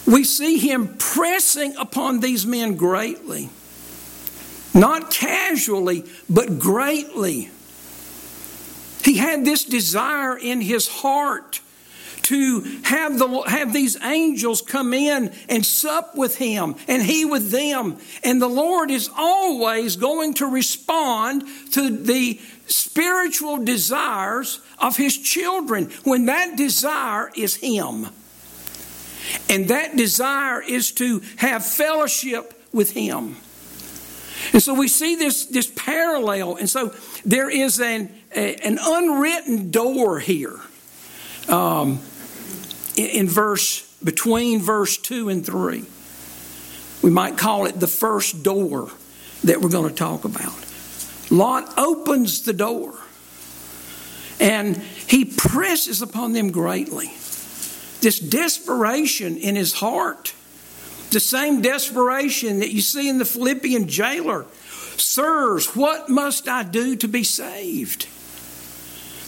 we 0.05 0.24
see 0.24 0.58
him 0.58 0.96
pressing 0.98 1.75
upon 1.77 2.20
these 2.20 2.46
men 2.46 2.75
greatly. 2.75 3.50
Not 4.74 5.12
casually, 5.12 6.05
but 6.29 6.60
greatly. 6.60 7.50
He 9.03 9.17
had 9.17 9.46
this 9.46 9.65
desire 9.65 10.38
in 10.38 10.62
his 10.62 10.88
heart 10.88 11.62
to 12.24 12.62
have, 12.84 13.17
the, 13.17 13.41
have 13.48 13.74
these 13.74 14.01
angels 14.01 14.62
come 14.62 14.93
in 14.93 15.34
and 15.50 15.65
sup 15.65 16.15
with 16.15 16.38
him 16.38 16.75
and 16.88 17.01
he 17.01 17.25
with 17.25 17.51
them. 17.51 17.98
And 18.24 18.41
the 18.41 18.48
Lord 18.48 18.91
is 18.91 19.10
always 19.17 19.96
going 19.96 20.36
to 20.36 20.46
respond 20.46 21.43
to 21.72 21.89
the 21.89 22.39
spiritual 22.67 23.58
desires 23.58 24.62
of 24.79 24.96
his 24.98 25.17
children 25.17 25.89
when 26.03 26.27
that 26.27 26.55
desire 26.55 27.31
is 27.36 27.55
him. 27.55 28.08
And 29.50 29.68
that 29.70 29.96
desire 29.96 30.62
is 30.62 30.92
to 30.94 31.22
have 31.38 31.66
fellowship 31.66 32.54
with 32.72 32.92
him. 32.92 33.38
And 34.54 34.62
so 34.62 34.74
we 34.74 34.88
see 34.88 35.16
this, 35.16 35.46
this 35.46 35.72
parallel. 35.75 36.56
And 36.56 36.70
so 36.70 36.94
there 37.25 37.50
is 37.50 37.80
an, 37.80 38.10
a, 38.36 38.56
an 38.56 38.80
unwritten 38.82 39.72
door 39.72 40.20
here. 40.20 40.60
Um, 41.48 42.00
in 42.98 43.28
verse 43.28 43.88
between 44.04 44.62
verse 44.62 44.98
2 44.98 45.30
and 45.30 45.46
3. 45.46 45.84
We 47.01 47.10
might 47.10 47.38
call 47.38 47.66
it 47.66 47.80
the 47.80 47.88
first 47.88 48.44
door 48.44 48.90
that 49.44 49.62
we're 49.62 49.70
going 49.70 49.90
to 49.90 49.96
talk 49.96 50.25
about. 50.25 50.54
Lot 51.30 51.74
opens 51.78 52.42
the 52.44 52.54
door 52.54 52.94
and 54.40 54.78
he 54.78 55.25
presses 55.25 56.01
upon 56.01 56.34
them 56.34 56.51
greatly. 56.51 57.12
This 58.01 58.20
desperation 58.20 59.38
in 59.38 59.55
his 59.55 59.74
heart, 59.74 60.34
the 61.12 61.20
same 61.20 61.62
desperation 61.62 62.60
that 62.60 62.72
you 62.72 62.81
see 62.81 63.08
in 63.08 63.17
the 63.17 63.25
Philippian 63.25 63.88
jailer. 63.88 64.46
Sirs, 64.98 65.75
what 65.75 66.10
must 66.10 66.48
I 66.48 66.63
do 66.63 66.96
to 66.98 67.08
be 67.08 67.24
saved? 67.24 68.08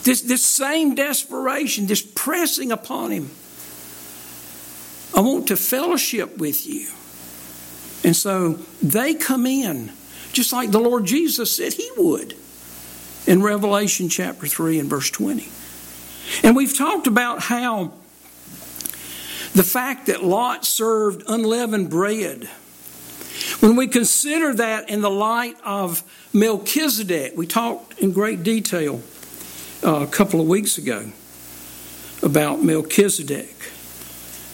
This, 0.03 0.21
this 0.21 0.43
same 0.43 0.95
desperation, 0.95 1.87
this 1.87 2.01
pressing 2.01 2.71
upon 2.71 3.11
him. 3.11 3.29
I 5.15 5.21
want 5.21 5.47
to 5.47 5.55
fellowship 5.55 6.37
with 6.37 6.67
you. 6.67 6.89
And 8.03 8.15
so 8.15 8.53
they 8.81 9.13
come 9.13 9.45
in, 9.45 9.91
just 10.33 10.51
like 10.51 10.71
the 10.71 10.79
Lord 10.79 11.05
Jesus 11.05 11.55
said 11.55 11.73
he 11.73 11.89
would 11.95 12.35
in 13.25 13.41
Revelation 13.41 14.09
chapter 14.09 14.47
3 14.47 14.79
and 14.79 14.89
verse 14.89 15.09
20. 15.09 15.49
And 16.45 16.55
we've 16.55 16.77
talked 16.77 17.07
about 17.07 17.41
how 17.43 17.93
the 19.53 19.63
fact 19.63 20.07
that 20.07 20.23
Lot 20.23 20.65
served 20.65 21.23
unleavened 21.27 21.89
bread. 21.89 22.49
When 23.59 23.75
we 23.75 23.87
consider 23.87 24.53
that 24.55 24.89
in 24.89 25.01
the 25.01 25.09
light 25.09 25.57
of 25.63 26.03
Melchizedek, 26.33 27.33
we 27.35 27.47
talked 27.47 27.99
in 27.99 28.11
great 28.11 28.43
detail 28.43 29.01
uh, 29.83 30.01
a 30.01 30.07
couple 30.07 30.39
of 30.41 30.47
weeks 30.47 30.77
ago 30.77 31.11
about 32.21 32.63
Melchizedek 32.63 33.53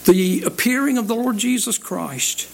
the 0.06 0.42
appearing 0.44 0.98
of 0.98 1.08
the 1.08 1.16
Lord 1.16 1.38
Jesus 1.38 1.78
Christ 1.78 2.48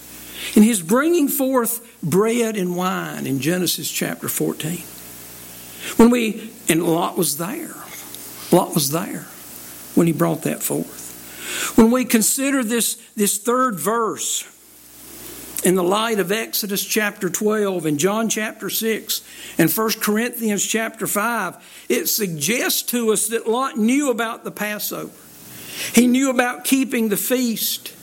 in 0.56 0.64
his 0.64 0.82
bringing 0.82 1.30
forth 1.30 2.02
bread 2.04 2.58
and 2.58 2.76
wine 2.76 3.26
in 3.26 3.40
Genesis 3.40 3.90
chapter 3.90 4.28
14. 4.28 4.80
When 5.98 6.10
we, 6.10 6.52
and 6.68 6.84
Lot 6.84 7.18
was 7.18 7.38
there. 7.38 7.76
Lot 8.52 8.74
was 8.74 8.92
there 8.92 9.28
when 9.96 10.08
he 10.08 10.14
brought 10.14 10.42
that 10.44 10.62
forth. 10.62 11.05
When 11.76 11.92
we 11.92 12.06
consider 12.06 12.64
this, 12.64 12.96
this 13.16 13.38
third 13.38 13.80
verse 13.80 14.46
in 15.64 15.76
the 15.76 15.84
light 15.84 16.20
of 16.20 16.32
Exodus 16.32 16.86
chapter 16.86 17.30
12 17.30 17.86
and 17.86 18.00
John 18.00 18.30
chapter 18.30 18.70
6 18.70 19.22
and 19.58 19.72
1 19.72 19.92
Corinthians 20.00 20.66
chapter 20.66 21.08
5, 21.08 21.86
it 21.90 22.06
suggests 22.08 22.84
to 22.84 23.12
us 23.12 23.28
that 23.30 23.48
Lot 23.48 23.78
knew 23.78 24.12
about 24.12 24.44
the 24.44 24.52
Passover. 24.52 25.12
He 25.94 26.08
knew 26.08 26.30
about 26.30 26.64
keeping 26.64 27.10
the 27.10 27.18
feast. 27.18 27.94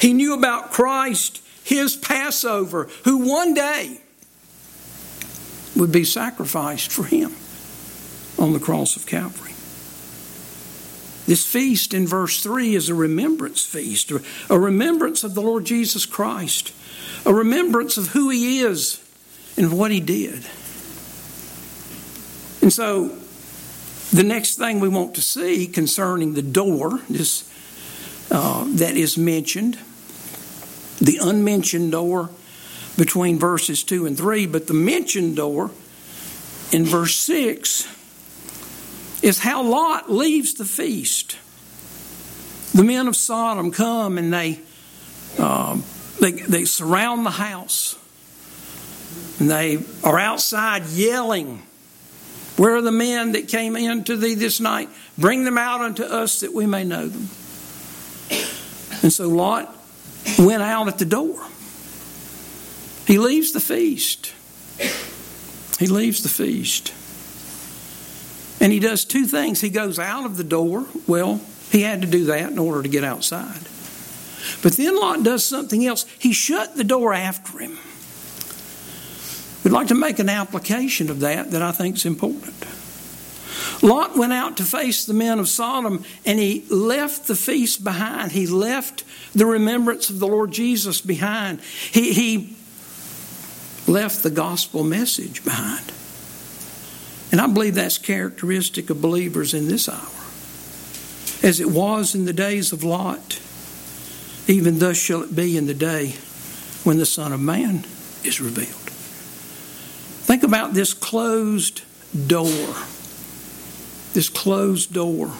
He 0.00 0.12
knew 0.12 0.34
about 0.34 0.72
Christ, 0.72 1.40
his 1.62 1.96
Passover, 1.96 2.88
who 3.04 3.18
one 3.18 3.54
day 3.54 4.00
would 5.76 5.92
be 5.92 6.04
sacrificed 6.04 6.92
for 6.92 7.04
him 7.04 7.34
on 8.38 8.52
the 8.52 8.60
cross 8.60 8.96
of 8.96 9.06
Calvary. 9.06 9.53
This 11.26 11.46
feast 11.46 11.94
in 11.94 12.06
verse 12.06 12.42
3 12.42 12.74
is 12.74 12.88
a 12.88 12.94
remembrance 12.94 13.64
feast, 13.64 14.10
a 14.50 14.58
remembrance 14.58 15.24
of 15.24 15.34
the 15.34 15.40
Lord 15.40 15.64
Jesus 15.64 16.04
Christ, 16.04 16.72
a 17.24 17.32
remembrance 17.32 17.96
of 17.96 18.08
who 18.08 18.28
He 18.28 18.60
is 18.60 19.00
and 19.56 19.72
what 19.72 19.90
He 19.90 20.00
did. 20.00 20.46
And 22.60 22.72
so, 22.72 23.16
the 24.12 24.22
next 24.22 24.56
thing 24.56 24.80
we 24.80 24.88
want 24.88 25.14
to 25.14 25.22
see 25.22 25.66
concerning 25.66 26.34
the 26.34 26.42
door, 26.42 27.00
this 27.08 27.50
uh, 28.30 28.64
that 28.76 28.96
is 28.96 29.16
mentioned, 29.16 29.78
the 31.00 31.18
unmentioned 31.22 31.92
door 31.92 32.30
between 32.96 33.38
verses 33.38 33.82
2 33.82 34.06
and 34.06 34.16
3, 34.16 34.46
but 34.46 34.66
the 34.66 34.74
mentioned 34.74 35.36
door 35.36 35.70
in 36.70 36.84
verse 36.84 37.16
6 37.16 37.88
is 39.24 39.38
how 39.38 39.62
Lot 39.62 40.12
leaves 40.12 40.52
the 40.52 40.66
feast. 40.66 41.38
The 42.74 42.84
men 42.84 43.08
of 43.08 43.16
Sodom 43.16 43.70
come 43.70 44.18
and 44.18 44.30
they, 44.30 44.60
uh, 45.38 45.80
they, 46.20 46.32
they 46.32 46.66
surround 46.66 47.24
the 47.24 47.30
house. 47.30 47.98
And 49.38 49.50
they 49.50 49.78
are 50.02 50.18
outside 50.18 50.84
yelling, 50.88 51.62
Where 52.58 52.76
are 52.76 52.82
the 52.82 52.92
men 52.92 53.32
that 53.32 53.48
came 53.48 53.76
in 53.76 54.04
to 54.04 54.16
thee 54.18 54.34
this 54.34 54.60
night? 54.60 54.90
Bring 55.16 55.44
them 55.44 55.56
out 55.56 55.80
unto 55.80 56.02
us 56.02 56.40
that 56.40 56.52
we 56.52 56.66
may 56.66 56.84
know 56.84 57.08
them. 57.08 57.30
And 59.02 59.10
so 59.10 59.26
Lot 59.30 59.74
went 60.38 60.62
out 60.62 60.86
at 60.88 60.98
the 60.98 61.06
door. 61.06 61.42
He 63.06 63.16
leaves 63.16 63.52
the 63.52 63.60
feast. 63.60 64.34
He 65.78 65.86
leaves 65.86 66.22
the 66.22 66.28
feast. 66.28 66.92
And 68.60 68.72
he 68.72 68.80
does 68.80 69.04
two 69.04 69.26
things. 69.26 69.60
He 69.60 69.70
goes 69.70 69.98
out 69.98 70.24
of 70.24 70.36
the 70.36 70.44
door. 70.44 70.86
Well, 71.06 71.40
he 71.70 71.82
had 71.82 72.02
to 72.02 72.08
do 72.08 72.26
that 72.26 72.52
in 72.52 72.58
order 72.58 72.82
to 72.82 72.88
get 72.88 73.04
outside. 73.04 73.68
But 74.62 74.72
then 74.74 74.96
Lot 74.96 75.22
does 75.22 75.44
something 75.44 75.84
else. 75.86 76.06
He 76.18 76.32
shut 76.32 76.76
the 76.76 76.84
door 76.84 77.12
after 77.12 77.58
him. 77.58 77.78
We'd 79.64 79.72
like 79.72 79.88
to 79.88 79.94
make 79.94 80.18
an 80.18 80.28
application 80.28 81.10
of 81.10 81.20
that 81.20 81.50
that 81.52 81.62
I 81.62 81.72
think 81.72 81.96
is 81.96 82.04
important. 82.04 82.54
Lot 83.82 84.16
went 84.16 84.32
out 84.32 84.58
to 84.58 84.62
face 84.62 85.04
the 85.04 85.14
men 85.14 85.38
of 85.38 85.48
Sodom 85.48 86.04
and 86.24 86.38
he 86.38 86.64
left 86.68 87.26
the 87.26 87.34
feast 87.34 87.82
behind. 87.82 88.32
He 88.32 88.46
left 88.46 89.04
the 89.34 89.46
remembrance 89.46 90.10
of 90.10 90.20
the 90.20 90.26
Lord 90.26 90.52
Jesus 90.52 91.00
behind. 91.00 91.60
He, 91.60 92.12
he 92.12 92.56
left 93.86 94.22
the 94.22 94.30
gospel 94.30 94.84
message 94.84 95.44
behind. 95.44 95.92
And 97.34 97.40
I 97.40 97.48
believe 97.48 97.74
that's 97.74 97.98
characteristic 97.98 98.90
of 98.90 99.02
believers 99.02 99.54
in 99.54 99.66
this 99.66 99.88
hour. 99.88 99.98
As 101.42 101.58
it 101.58 101.68
was 101.68 102.14
in 102.14 102.26
the 102.26 102.32
days 102.32 102.72
of 102.72 102.84
Lot, 102.84 103.40
even 104.46 104.78
thus 104.78 104.96
shall 104.96 105.24
it 105.24 105.34
be 105.34 105.56
in 105.56 105.66
the 105.66 105.74
day 105.74 106.14
when 106.84 106.98
the 106.98 107.04
Son 107.04 107.32
of 107.32 107.40
Man 107.40 107.86
is 108.22 108.40
revealed. 108.40 108.88
Think 110.28 110.44
about 110.44 110.74
this 110.74 110.94
closed 110.94 111.82
door. 112.28 112.76
This 114.12 114.28
closed 114.28 114.94
door. 114.94 115.32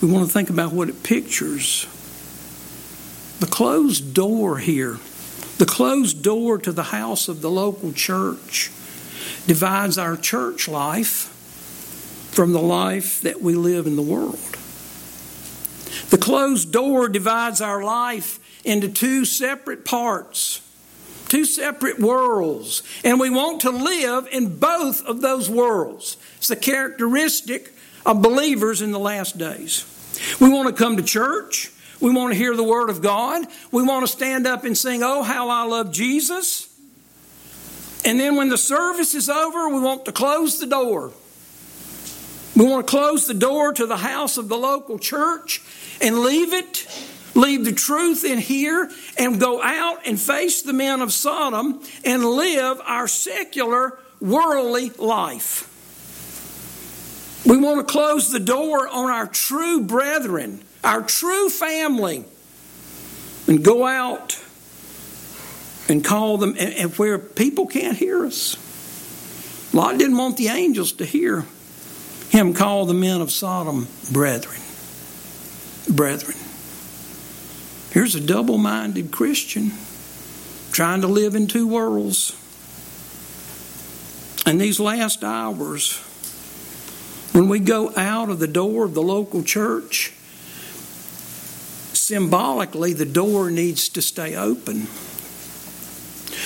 We 0.00 0.10
want 0.10 0.26
to 0.26 0.32
think 0.32 0.48
about 0.48 0.72
what 0.72 0.88
it 0.88 1.02
pictures. 1.02 1.84
The 3.40 3.46
closed 3.46 4.14
door 4.14 4.56
here, 4.56 4.98
the 5.58 5.66
closed 5.66 6.22
door 6.22 6.56
to 6.56 6.72
the 6.72 6.84
house 6.84 7.28
of 7.28 7.42
the 7.42 7.50
local 7.50 7.92
church 7.92 8.70
divides 9.46 9.98
our 9.98 10.16
church 10.16 10.68
life 10.68 11.28
from 12.32 12.52
the 12.52 12.60
life 12.60 13.20
that 13.22 13.42
we 13.42 13.54
live 13.54 13.86
in 13.86 13.96
the 13.96 14.02
world. 14.02 14.38
The 16.10 16.18
closed 16.18 16.72
door 16.72 17.08
divides 17.08 17.60
our 17.60 17.82
life 17.82 18.38
into 18.64 18.88
two 18.88 19.24
separate 19.24 19.84
parts, 19.84 20.60
two 21.28 21.44
separate 21.44 21.98
worlds, 21.98 22.82
and 23.04 23.18
we 23.18 23.30
want 23.30 23.62
to 23.62 23.70
live 23.70 24.28
in 24.30 24.58
both 24.58 25.04
of 25.04 25.20
those 25.20 25.50
worlds. 25.50 26.16
It's 26.36 26.48
the 26.48 26.56
characteristic 26.56 27.72
of 28.06 28.22
believers 28.22 28.82
in 28.82 28.92
the 28.92 28.98
last 28.98 29.38
days. 29.38 29.86
We 30.40 30.48
want 30.48 30.68
to 30.68 30.74
come 30.74 30.96
to 30.96 31.02
church. 31.02 31.70
We 32.00 32.12
want 32.12 32.32
to 32.32 32.38
hear 32.38 32.56
the 32.56 32.64
Word 32.64 32.90
of 32.90 33.00
God. 33.00 33.46
We 33.70 33.82
want 33.82 34.06
to 34.06 34.12
stand 34.12 34.46
up 34.46 34.64
and 34.64 34.76
sing, 34.76 35.02
Oh, 35.02 35.22
how 35.22 35.48
I 35.48 35.64
love 35.64 35.92
Jesus. 35.92 36.68
And 38.04 38.18
then 38.18 38.36
when 38.36 38.48
the 38.48 38.58
service 38.58 39.14
is 39.14 39.28
over, 39.28 39.68
we 39.68 39.80
want 39.80 40.04
to 40.06 40.12
close 40.12 40.58
the 40.58 40.66
door. 40.66 41.12
We 42.56 42.66
want 42.66 42.86
to 42.86 42.90
close 42.90 43.26
the 43.26 43.34
door 43.34 43.72
to 43.72 43.86
the 43.86 43.96
house 43.96 44.36
of 44.36 44.48
the 44.48 44.58
local 44.58 44.98
church 44.98 45.62
and 46.00 46.18
leave 46.18 46.52
it, 46.52 46.86
leave 47.34 47.64
the 47.64 47.72
truth 47.72 48.24
in 48.24 48.38
here, 48.38 48.90
and 49.16 49.40
go 49.40 49.62
out 49.62 50.06
and 50.06 50.20
face 50.20 50.62
the 50.62 50.72
men 50.72 51.00
of 51.00 51.12
Sodom 51.12 51.80
and 52.04 52.24
live 52.24 52.80
our 52.84 53.08
secular, 53.08 53.98
worldly 54.20 54.90
life. 54.90 55.68
We 57.46 57.56
want 57.56 57.86
to 57.86 57.90
close 57.90 58.30
the 58.30 58.40
door 58.40 58.86
on 58.86 59.10
our 59.10 59.26
true 59.26 59.80
brethren, 59.80 60.62
our 60.84 61.02
true 61.02 61.48
family, 61.48 62.24
and 63.48 63.64
go 63.64 63.86
out 63.86 64.38
and 65.92 66.02
call 66.02 66.38
them, 66.38 66.56
and, 66.58 66.72
and 66.72 66.92
where 66.94 67.18
people 67.18 67.66
can't 67.66 67.98
hear 67.98 68.24
us. 68.24 68.56
Lot 69.74 69.98
didn't 69.98 70.16
want 70.16 70.38
the 70.38 70.48
angels 70.48 70.92
to 70.92 71.04
hear 71.04 71.44
him 72.30 72.54
call 72.54 72.86
the 72.86 72.94
men 72.94 73.20
of 73.20 73.30
Sodom 73.30 73.86
brethren. 74.10 74.58
Brethren. 75.94 76.38
Here's 77.90 78.14
a 78.14 78.20
double 78.20 78.56
minded 78.56 79.10
Christian 79.10 79.72
trying 80.72 81.02
to 81.02 81.08
live 81.08 81.34
in 81.34 81.46
two 81.46 81.68
worlds. 81.68 82.38
In 84.46 84.56
these 84.56 84.80
last 84.80 85.22
hours, 85.22 85.98
when 87.32 87.50
we 87.50 87.58
go 87.58 87.94
out 87.96 88.30
of 88.30 88.38
the 88.38 88.48
door 88.48 88.86
of 88.86 88.94
the 88.94 89.02
local 89.02 89.42
church, 89.42 90.14
symbolically, 91.92 92.94
the 92.94 93.04
door 93.04 93.50
needs 93.50 93.90
to 93.90 94.00
stay 94.00 94.34
open. 94.34 94.86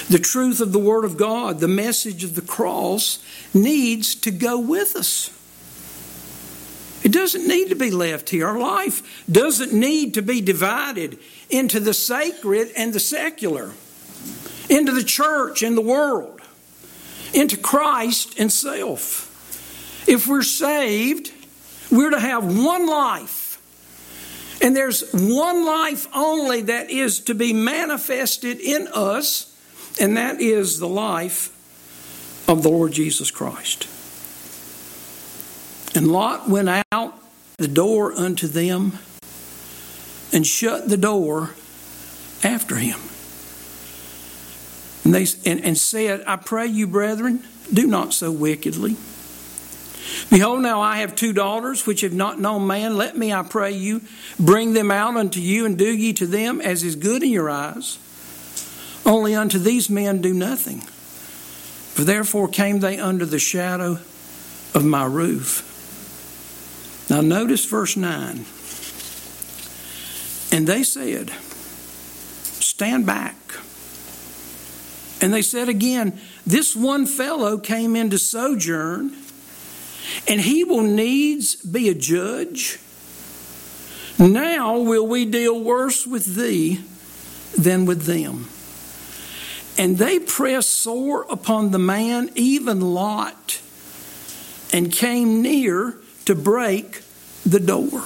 The 0.08 0.18
truth 0.20 0.60
of 0.60 0.72
the 0.72 0.78
Word 0.78 1.04
of 1.04 1.16
God, 1.16 1.58
the 1.58 1.68
message 1.68 2.22
of 2.22 2.34
the 2.34 2.42
cross, 2.42 3.18
needs 3.52 4.14
to 4.16 4.30
go 4.30 4.58
with 4.58 4.94
us. 4.94 5.30
It 7.02 7.12
doesn't 7.12 7.46
need 7.46 7.68
to 7.68 7.74
be 7.74 7.90
left 7.90 8.30
here. 8.30 8.46
Our 8.46 8.58
life 8.58 9.24
doesn't 9.30 9.72
need 9.72 10.14
to 10.14 10.22
be 10.22 10.40
divided 10.40 11.18
into 11.50 11.80
the 11.80 11.94
sacred 11.94 12.70
and 12.76 12.92
the 12.92 13.00
secular, 13.00 13.72
into 14.68 14.92
the 14.92 15.04
church 15.04 15.62
and 15.62 15.76
the 15.76 15.82
world, 15.82 16.40
into 17.34 17.56
Christ 17.56 18.38
and 18.38 18.50
self. 18.50 20.04
If 20.08 20.26
we're 20.28 20.42
saved, 20.42 21.32
we're 21.90 22.10
to 22.10 22.20
have 22.20 22.44
one 22.44 22.86
life. 22.86 23.60
And 24.62 24.74
there's 24.74 25.12
one 25.12 25.64
life 25.64 26.08
only 26.14 26.62
that 26.62 26.90
is 26.90 27.20
to 27.20 27.34
be 27.34 27.52
manifested 27.52 28.60
in 28.60 28.88
us 28.88 29.55
and 29.98 30.16
that 30.16 30.40
is 30.40 30.78
the 30.78 30.88
life 30.88 31.52
of 32.48 32.62
the 32.62 32.68
Lord 32.68 32.92
Jesus 32.92 33.30
Christ. 33.30 33.88
And 35.96 36.12
Lot 36.12 36.48
went 36.48 36.68
out 36.92 37.14
the 37.58 37.68
door 37.68 38.12
unto 38.12 38.46
them 38.46 38.98
and 40.32 40.46
shut 40.46 40.88
the 40.88 40.96
door 40.96 41.50
after 42.44 42.76
him. 42.76 43.00
And, 45.04 45.14
they, 45.14 45.26
and, 45.50 45.64
and 45.64 45.78
said, 45.78 46.22
I 46.26 46.36
pray 46.36 46.66
you, 46.66 46.86
brethren, 46.86 47.42
do 47.72 47.86
not 47.86 48.12
so 48.12 48.30
wickedly. 48.30 48.96
Behold, 50.30 50.62
now 50.62 50.80
I 50.80 50.98
have 50.98 51.14
two 51.14 51.32
daughters 51.32 51.86
which 51.86 52.00
have 52.02 52.12
not 52.12 52.40
known 52.40 52.66
man. 52.66 52.96
Let 52.96 53.16
me, 53.16 53.32
I 53.32 53.42
pray 53.42 53.72
you, 53.72 54.02
bring 54.38 54.72
them 54.72 54.90
out 54.90 55.16
unto 55.16 55.40
you, 55.40 55.64
and 55.64 55.78
do 55.78 55.86
ye 55.86 56.12
to 56.14 56.26
them 56.26 56.60
as 56.60 56.82
is 56.82 56.96
good 56.96 57.22
in 57.22 57.30
your 57.30 57.48
eyes. 57.48 57.98
Only 59.06 59.36
unto 59.36 59.60
these 59.60 59.88
men 59.88 60.20
do 60.20 60.34
nothing. 60.34 60.80
For 60.80 62.02
therefore 62.02 62.48
came 62.48 62.80
they 62.80 62.98
under 62.98 63.24
the 63.24 63.38
shadow 63.38 63.92
of 64.74 64.84
my 64.84 65.04
roof. 65.06 65.72
Now 67.08 67.20
notice 67.20 67.64
verse 67.64 67.96
9. 67.96 68.44
And 70.52 70.66
they 70.66 70.82
said, 70.82 71.30
Stand 72.60 73.06
back. 73.06 73.36
And 75.20 75.32
they 75.32 75.42
said 75.42 75.68
again, 75.68 76.18
This 76.44 76.74
one 76.74 77.06
fellow 77.06 77.58
came 77.58 77.94
in 77.94 78.10
to 78.10 78.18
sojourn, 78.18 79.16
and 80.28 80.40
he 80.40 80.64
will 80.64 80.82
needs 80.82 81.54
be 81.54 81.88
a 81.88 81.94
judge. 81.94 82.78
Now 84.18 84.78
will 84.78 85.06
we 85.06 85.24
deal 85.24 85.58
worse 85.62 86.06
with 86.06 86.34
thee 86.34 86.80
than 87.56 87.86
with 87.86 88.02
them. 88.02 88.48
And 89.78 89.98
they 89.98 90.18
pressed 90.18 90.70
sore 90.70 91.26
upon 91.28 91.70
the 91.70 91.78
man, 91.78 92.30
even 92.34 92.80
Lot, 92.80 93.60
and 94.72 94.90
came 94.90 95.42
near 95.42 95.96
to 96.24 96.34
break 96.34 97.02
the 97.44 97.60
door. 97.60 98.02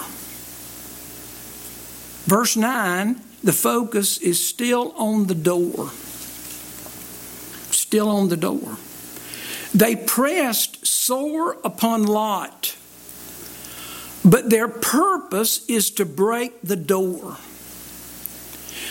Verse 2.27 2.57
9, 2.57 3.21
the 3.43 3.53
focus 3.53 4.19
is 4.19 4.47
still 4.47 4.93
on 4.97 5.27
the 5.27 5.35
door. 5.35 5.91
Still 7.71 8.09
on 8.09 8.29
the 8.29 8.37
door. 8.37 8.77
They 9.75 9.97
pressed 9.97 10.87
sore 10.87 11.57
upon 11.65 12.05
Lot, 12.05 12.77
but 14.25 14.51
their 14.51 14.69
purpose 14.69 15.65
is 15.67 15.91
to 15.93 16.05
break 16.05 16.61
the 16.63 16.77
door. 16.77 17.37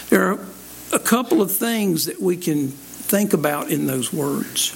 There 0.09 0.31
are 0.31 0.39
a 0.91 0.99
couple 0.99 1.41
of 1.41 1.51
things 1.51 2.05
that 2.05 2.19
we 2.19 2.37
can 2.37 2.69
think 2.69 3.33
about 3.33 3.69
in 3.69 3.85
those 3.87 4.11
words. 4.11 4.75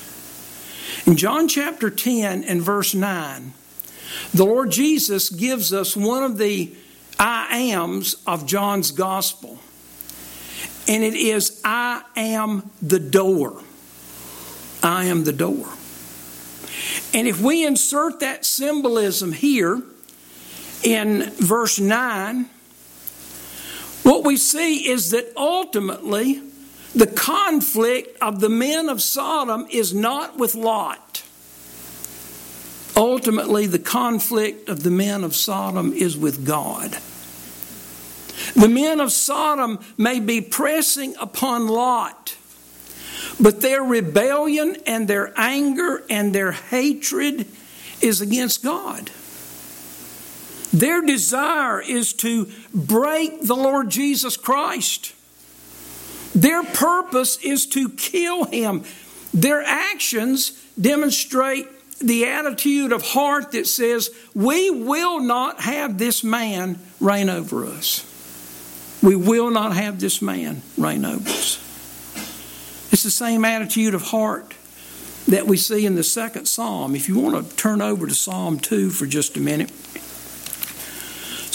In 1.05 1.15
John 1.15 1.47
chapter 1.47 1.89
10 1.89 2.43
and 2.43 2.61
verse 2.61 2.93
9, 2.93 3.53
the 4.33 4.45
Lord 4.45 4.71
Jesus 4.71 5.29
gives 5.29 5.73
us 5.73 5.97
one 5.97 6.23
of 6.23 6.37
the 6.37 6.75
I 7.19 7.71
ams 7.71 8.15
of 8.27 8.45
John's 8.45 8.91
gospel. 8.91 9.59
And 10.87 11.03
it 11.03 11.13
is 11.13 11.61
I 11.63 12.03
am 12.15 12.69
the 12.81 12.99
door. 12.99 13.61
I 14.81 15.05
am 15.05 15.23
the 15.23 15.33
door. 15.33 15.67
And 17.13 17.27
if 17.27 17.39
we 17.41 17.65
insert 17.65 18.19
that 18.19 18.45
symbolism 18.45 19.31
here 19.31 19.81
in 20.83 21.31
verse 21.37 21.79
9, 21.79 22.49
what 24.03 24.23
we 24.23 24.37
see 24.37 24.89
is 24.89 25.11
that 25.11 25.31
ultimately 25.35 26.41
the 26.95 27.07
conflict 27.07 28.17
of 28.21 28.39
the 28.39 28.49
men 28.49 28.89
of 28.89 29.01
Sodom 29.01 29.67
is 29.71 29.93
not 29.93 30.37
with 30.37 30.55
Lot. 30.55 31.23
Ultimately, 32.95 33.65
the 33.65 33.79
conflict 33.79 34.69
of 34.69 34.83
the 34.83 34.91
men 34.91 35.23
of 35.23 35.35
Sodom 35.35 35.93
is 35.93 36.15
with 36.15 36.45
God. 36.45 36.97
The 38.55 38.69
men 38.69 38.99
of 38.99 39.11
Sodom 39.11 39.79
may 39.97 40.19
be 40.19 40.41
pressing 40.41 41.15
upon 41.19 41.67
Lot, 41.67 42.37
but 43.39 43.61
their 43.61 43.81
rebellion 43.81 44.77
and 44.85 45.07
their 45.07 45.33
anger 45.35 46.03
and 46.09 46.33
their 46.33 46.51
hatred 46.51 47.47
is 48.01 48.21
against 48.21 48.63
God. 48.63 49.09
Their 50.73 51.01
desire 51.01 51.79
is 51.79 52.13
to 52.13 52.49
break 52.73 53.43
the 53.43 53.55
Lord 53.55 53.91
Jesus 53.91 54.35
Christ. 54.35 55.13
Their 56.33 56.63
purpose 56.63 57.37
is 57.37 57.67
to 57.67 57.89
kill 57.89 58.45
him. 58.45 58.83
Their 59.33 59.61
actions 59.61 60.59
demonstrate 60.79 61.67
the 61.99 62.25
attitude 62.25 62.91
of 62.91 63.03
heart 63.03 63.51
that 63.51 63.67
says, 63.67 64.09
We 64.33 64.71
will 64.71 65.19
not 65.19 65.61
have 65.61 65.99
this 65.99 66.23
man 66.23 66.79
reign 66.99 67.29
over 67.29 67.65
us. 67.65 68.09
We 69.03 69.15
will 69.15 69.51
not 69.51 69.75
have 69.75 69.99
this 69.99 70.21
man 70.21 70.63
reign 70.77 71.05
over 71.05 71.29
us. 71.29 71.59
It's 72.91 73.03
the 73.03 73.11
same 73.11 73.45
attitude 73.45 73.93
of 73.93 74.01
heart 74.01 74.53
that 75.27 75.45
we 75.45 75.57
see 75.57 75.85
in 75.85 75.95
the 75.95 76.03
second 76.03 76.47
psalm. 76.47 76.95
If 76.95 77.07
you 77.07 77.19
want 77.19 77.49
to 77.49 77.55
turn 77.55 77.81
over 77.81 78.07
to 78.07 78.13
Psalm 78.13 78.59
2 78.59 78.89
for 78.89 79.05
just 79.05 79.37
a 79.37 79.39
minute. 79.39 79.71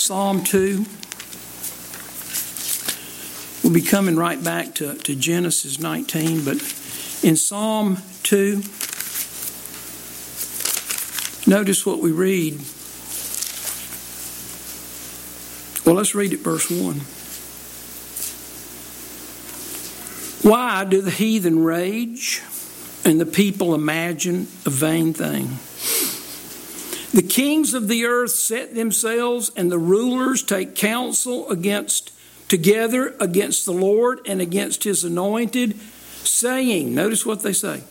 Psalm 0.08 0.42
2. 0.42 0.86
We'll 3.62 3.74
be 3.74 3.82
coming 3.82 4.16
right 4.16 4.42
back 4.42 4.74
to, 4.76 4.94
to 4.94 5.14
Genesis 5.14 5.78
19, 5.80 6.46
but 6.46 6.54
in 7.22 7.36
Psalm 7.36 7.98
2, 8.22 8.62
notice 11.46 11.84
what 11.84 11.98
we 11.98 12.10
read. 12.10 12.54
Well, 15.84 15.96
let's 15.96 16.14
read 16.14 16.32
it, 16.32 16.40
verse 16.40 16.70
1. 16.70 17.00
Why 20.50 20.86
do 20.86 21.02
the 21.02 21.10
heathen 21.10 21.62
rage 21.62 22.40
and 23.04 23.20
the 23.20 23.26
people 23.26 23.74
imagine 23.74 24.48
a 24.64 24.70
vain 24.70 25.12
thing? 25.12 25.58
The 27.18 27.26
kings 27.26 27.74
of 27.74 27.88
the 27.88 28.04
earth 28.04 28.30
set 28.30 28.76
themselves, 28.76 29.50
and 29.56 29.72
the 29.72 29.78
rulers 29.78 30.40
take 30.40 30.76
counsel 30.76 31.50
against 31.50 32.12
together 32.46 33.16
against 33.18 33.64
the 33.64 33.72
Lord 33.72 34.20
and 34.24 34.40
against 34.40 34.84
his 34.84 35.02
anointed, 35.02 35.76
saying, 36.22 36.94
Notice 36.94 37.26
what 37.26 37.42
they 37.42 37.52
say. 37.52 37.82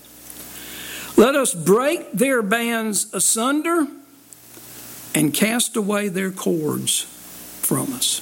Let 1.18 1.36
us 1.36 1.54
break 1.54 2.10
their 2.14 2.42
bands 2.42 3.14
asunder 3.14 3.88
and 5.14 5.34
cast 5.34 5.76
away 5.76 6.08
their 6.08 6.32
cords 6.32 7.02
from 7.02 7.92
us. 7.92 8.22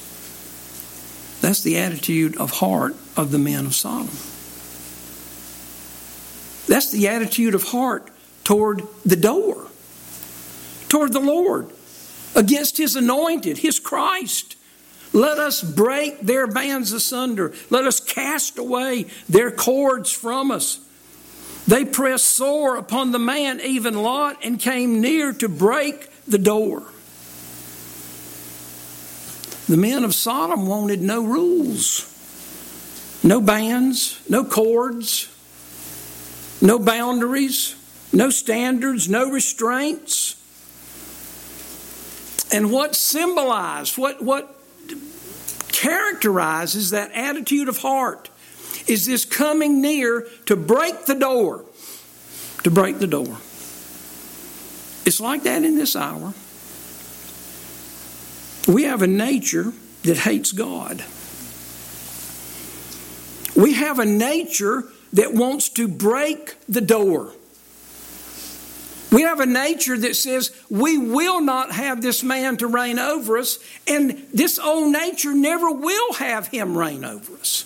That's 1.40 1.62
the 1.62 1.78
attitude 1.78 2.36
of 2.38 2.50
heart 2.50 2.96
of 3.16 3.30
the 3.30 3.38
men 3.38 3.68
of 3.68 3.76
Sodom. 3.76 4.08
That's 6.68 6.90
the 6.90 7.08
attitude 7.10 7.54
of 7.54 7.62
heart 7.66 8.10
toward 8.44 8.82
the 9.06 9.16
door, 9.16 9.68
toward 10.90 11.14
the 11.14 11.20
Lord, 11.20 11.72
against 12.36 12.78
His 12.78 12.96
anointed, 12.96 13.60
His 13.60 13.80
Christ. 13.80 14.56
Let 15.14 15.38
us 15.38 15.64
break 15.64 16.20
their 16.20 16.46
bands 16.46 16.92
asunder. 16.92 17.54
Let 17.70 17.86
us 17.86 18.00
cast 18.00 18.58
away 18.58 19.06
their 19.30 19.50
cords 19.50 20.12
from 20.12 20.52
us. 20.52 20.80
They 21.68 21.86
pressed 21.86 22.28
sore 22.28 22.76
upon 22.76 23.12
the 23.12 23.20
man, 23.20 23.60
even 23.62 23.96
Lot, 23.96 24.44
and 24.44 24.60
came 24.60 25.02
near 25.02 25.34
to 25.34 25.50
break 25.50 26.10
the 26.28 26.38
door. 26.38 26.84
The 29.68 29.78
men 29.78 30.04
of 30.04 30.14
Sodom 30.14 30.68
wanted 30.68 31.02
no 31.02 31.24
rules, 31.24 32.12
no 33.24 33.42
bands, 33.42 34.22
no 34.30 34.44
cords, 34.44 35.28
no 36.62 36.78
boundaries, 36.78 37.76
no 38.14 38.30
standards, 38.30 39.10
no 39.10 39.32
restraints. 39.32 40.36
And 42.56 42.72
what 42.72 42.96
symbolized, 42.96 43.98
what, 43.98 44.22
what 44.22 44.56
characterizes 45.68 46.92
that 46.92 47.12
attitude 47.12 47.68
of 47.68 47.80
heart 47.80 48.30
is 48.88 49.06
this 49.06 49.26
coming 49.26 49.82
near 49.82 50.26
to 50.46 50.56
break 50.56 51.04
the 51.04 51.16
door. 51.16 51.66
To 52.64 52.72
break 52.72 53.00
the 53.00 53.08
door. 53.08 53.36
It's 55.06 55.20
like 55.20 55.44
that 55.44 55.64
in 55.66 55.76
this 55.76 55.98
hour. 55.98 56.34
We 58.74 58.84
have 58.84 59.02
a 59.02 59.08
nature 59.08 59.74
that 60.04 60.20
hates 60.20 60.54
God. 60.54 61.04
We 63.54 63.74
have 63.74 64.00
a 64.00 64.06
nature 64.06 64.86
that 65.12 65.34
wants 65.34 65.68
to 65.72 65.90
break 65.90 66.56
the 66.70 66.80
door. 66.80 67.34
We 69.16 69.22
have 69.22 69.40
a 69.40 69.46
nature 69.46 69.98
that 69.98 70.18
says 70.18 70.52
we 70.70 70.98
will 70.98 71.40
not 71.40 71.72
have 71.72 72.02
this 72.02 72.22
man 72.22 72.58
to 72.58 72.68
reign 72.68 73.00
over 73.00 73.38
us, 73.38 73.60
and 73.88 74.28
this 74.34 74.60
old 74.60 74.92
nature 74.92 75.34
never 75.34 75.72
will 75.72 76.12
have 76.16 76.48
him 76.48 76.78
reign 76.78 77.06
over 77.06 77.36
us. 77.36 77.64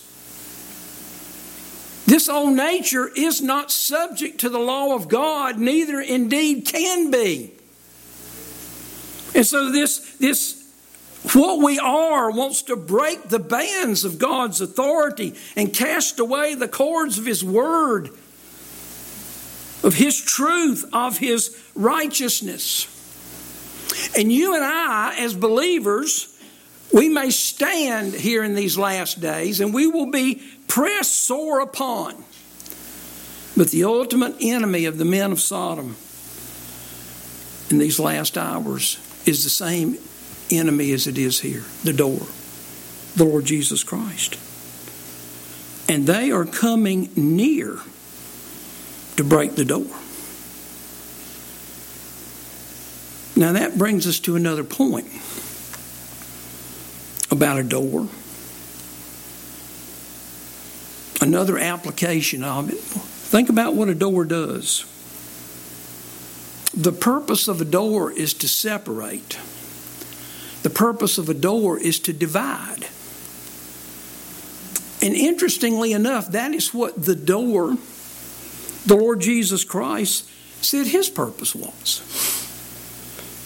This 2.05 2.29
old 2.29 2.55
nature 2.55 3.07
is 3.07 3.41
not 3.41 3.71
subject 3.71 4.41
to 4.41 4.49
the 4.49 4.59
law 4.59 4.93
of 4.93 5.07
God, 5.07 5.57
neither 5.57 5.99
indeed 5.99 6.67
can 6.67 7.09
be. 7.09 7.51
And 9.33 9.43
so 9.43 9.71
this, 9.71 10.17
this 10.17 10.71
what 11.33 11.63
we 11.63 11.79
are 11.79 12.29
wants 12.29 12.62
to 12.62 12.75
break 12.75 13.23
the 13.23 13.39
bands 13.39 14.05
of 14.05 14.19
God's 14.19 14.62
authority 14.62 15.33
and 15.55 15.73
cast 15.73 16.19
away 16.19 16.53
the 16.53 16.67
cords 16.67 17.17
of 17.17 17.25
His 17.25 17.43
Word, 17.43 18.12
of 19.83 19.95
His 19.95 20.19
truth, 20.19 20.85
of 20.93 21.17
His 21.17 21.57
righteousness. 21.75 22.87
And 24.17 24.31
you 24.31 24.55
and 24.55 24.63
I, 24.63 25.15
as 25.19 25.33
believers, 25.33 26.35
we 26.93 27.09
may 27.09 27.29
stand 27.29 28.13
here 28.13 28.43
in 28.43 28.55
these 28.55 28.77
last 28.77 29.21
days 29.21 29.61
and 29.61 29.73
we 29.73 29.87
will 29.87 30.11
be 30.11 30.41
pressed 30.67 31.15
sore 31.15 31.59
upon. 31.59 32.23
But 33.55 33.71
the 33.71 33.83
ultimate 33.83 34.35
enemy 34.41 34.85
of 34.85 34.97
the 34.97 35.05
men 35.05 35.31
of 35.31 35.39
Sodom 35.39 35.95
in 37.69 37.77
these 37.77 37.99
last 37.99 38.37
hours 38.37 38.97
is 39.25 39.43
the 39.43 39.49
same 39.49 39.97
enemy 40.49 40.91
as 40.91 41.07
it 41.07 41.17
is 41.17 41.41
here 41.41 41.63
the 41.83 41.93
door, 41.93 42.21
the 43.15 43.25
Lord 43.25 43.45
Jesus 43.45 43.83
Christ. 43.83 44.37
And 45.89 46.05
they 46.07 46.31
are 46.31 46.45
coming 46.45 47.09
near 47.15 47.79
to 49.19 49.23
break 49.25 49.55
the 49.55 49.65
door. 49.65 49.86
Now 53.36 53.51
that 53.51 53.77
brings 53.77 54.08
us 54.08 54.17
to 54.21 54.38
another 54.38 54.63
point 54.63 55.08
about 57.29 57.60
a 57.60 57.63
door. 57.63 58.08
Another 61.19 61.58
application 61.58 62.45
of 62.45 62.69
it. 62.69 62.77
Think 62.77 63.49
about 63.49 63.73
what 63.73 63.89
a 63.89 63.93
door 63.93 64.23
does. 64.23 64.86
The 66.73 66.93
purpose 66.93 67.49
of 67.49 67.60
a 67.60 67.65
door 67.65 68.13
is 68.13 68.34
to 68.36 68.47
separate 68.47 69.38
The 70.63 70.69
purpose 70.69 71.17
of 71.17 71.27
a 71.27 71.34
door 71.34 71.77
is 71.77 71.99
to 71.99 72.13
divide. 72.13 72.88
And 75.01 75.13
interestingly 75.13 75.91
enough, 75.91 76.32
that 76.32 76.53
is 76.53 76.73
what 76.73 77.03
the 77.03 77.15
door, 77.15 77.77
the 78.85 78.95
Lord 78.95 79.19
Jesus 79.19 79.63
Christ, 79.63 80.29
said 80.61 80.87
his 80.87 81.09
purpose 81.09 81.55
was. 81.55 82.01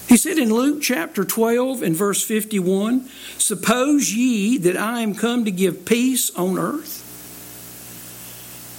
He 0.08 0.18
said 0.18 0.38
in 0.38 0.54
Luke 0.54 0.82
chapter 0.82 1.24
12 1.24 1.82
and 1.82 1.96
verse 1.96 2.24
51 2.24 3.10
Suppose 3.38 4.14
ye 4.14 4.58
that 4.60 4.78
I 4.78 5.02
am 5.02 5.16
come 5.16 5.46
to 5.46 5.52
give 5.52 5.86
peace 5.86 6.30
on 6.36 6.60
earth? 6.60 7.00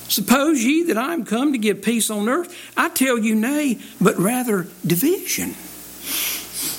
Suppose 0.09 0.63
ye 0.65 0.85
that 0.85 0.97
I 0.97 1.15
am 1.15 1.25
come 1.25 1.53
to 1.53 1.59
give 1.59 1.83
peace 1.83 2.11
on 2.11 2.29
earth? 2.29 2.55
I 2.77 2.89
tell 2.89 3.19
you, 3.19 3.35
nay, 3.35 3.81
but 4.01 4.17
rather 4.17 4.69
division. 4.87 5.55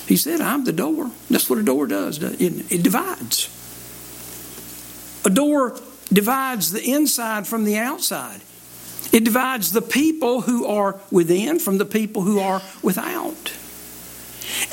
He 0.06 0.16
said, 0.16 0.40
I'm 0.40 0.64
the 0.64 0.72
door. 0.72 1.10
That's 1.28 1.50
what 1.50 1.58
a 1.58 1.62
door 1.62 1.86
does. 1.86 2.22
It 2.22 2.82
divides. 2.82 3.50
A 5.24 5.30
door 5.30 5.78
divides 6.12 6.70
the 6.70 6.82
inside 6.82 7.46
from 7.46 7.64
the 7.64 7.76
outside. 7.76 8.40
It 9.16 9.24
divides 9.24 9.72
the 9.72 9.80
people 9.80 10.42
who 10.42 10.66
are 10.66 11.00
within 11.10 11.58
from 11.58 11.78
the 11.78 11.86
people 11.86 12.20
who 12.20 12.38
are 12.38 12.60
without. 12.82 13.50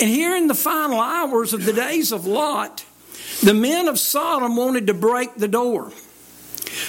And 0.01 0.09
here 0.09 0.35
in 0.35 0.47
the 0.47 0.53
final 0.53 0.99
hours 0.99 1.53
of 1.53 1.63
the 1.63 1.71
days 1.71 2.11
of 2.11 2.25
Lot, 2.25 2.83
the 3.41 3.53
men 3.53 3.87
of 3.87 3.97
Sodom 3.97 4.57
wanted 4.57 4.87
to 4.87 4.93
break 4.93 5.35
the 5.35 5.47
door. 5.47 5.93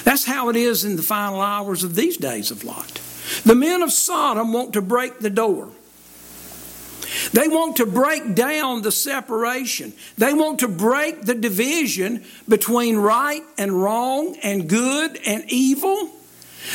That's 0.02 0.24
how 0.24 0.48
it 0.48 0.56
is 0.56 0.84
in 0.84 0.96
the 0.96 1.04
final 1.04 1.40
hours 1.40 1.84
of 1.84 1.94
these 1.94 2.16
days 2.16 2.50
of 2.50 2.64
Lot. 2.64 3.00
The 3.44 3.54
men 3.54 3.82
of 3.82 3.92
Sodom 3.92 4.52
want 4.52 4.72
to 4.72 4.82
break 4.82 5.20
the 5.20 5.30
door. 5.30 5.68
They 7.34 7.46
want 7.46 7.76
to 7.76 7.86
break 7.86 8.34
down 8.34 8.82
the 8.82 8.90
separation. 8.90 9.92
They 10.18 10.34
want 10.34 10.58
to 10.58 10.68
break 10.68 11.22
the 11.22 11.34
division 11.36 12.24
between 12.48 12.96
right 12.96 13.44
and 13.56 13.80
wrong 13.80 14.36
and 14.42 14.68
good 14.68 15.20
and 15.24 15.44
evil. 15.52 16.10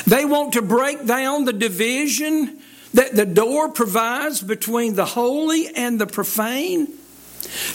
They 0.05 0.25
want 0.25 0.53
to 0.53 0.61
break 0.61 1.05
down 1.05 1.45
the 1.45 1.53
division 1.53 2.59
that 2.93 3.15
the 3.15 3.25
door 3.25 3.69
provides 3.69 4.41
between 4.41 4.95
the 4.95 5.05
holy 5.05 5.67
and 5.75 5.99
the 5.99 6.07
profane. 6.07 6.87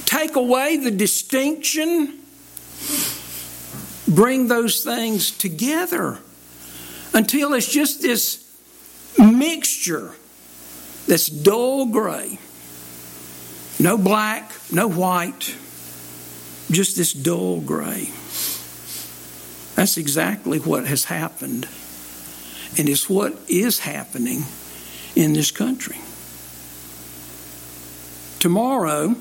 Take 0.04 0.36
away 0.36 0.76
the 0.76 0.90
distinction. 0.90 2.20
Bring 4.06 4.48
those 4.48 4.84
things 4.84 5.30
together 5.30 6.18
until 7.12 7.54
it's 7.54 7.70
just 7.70 8.02
this 8.02 8.44
mixture 9.18 10.12
that's 11.06 11.28
dull 11.28 11.86
gray. 11.86 12.38
No 13.78 13.98
black, 13.98 14.52
no 14.72 14.88
white, 14.88 15.54
just 16.70 16.96
this 16.96 17.12
dull 17.12 17.60
gray. 17.60 18.10
That's 19.74 19.96
exactly 19.96 20.58
what 20.58 20.86
has 20.86 21.04
happened, 21.04 21.68
and 22.76 22.88
it's 22.88 23.08
what 23.08 23.36
is 23.48 23.80
happening 23.80 24.44
in 25.14 25.32
this 25.32 25.50
country. 25.50 25.98
Tomorrow 28.40 29.14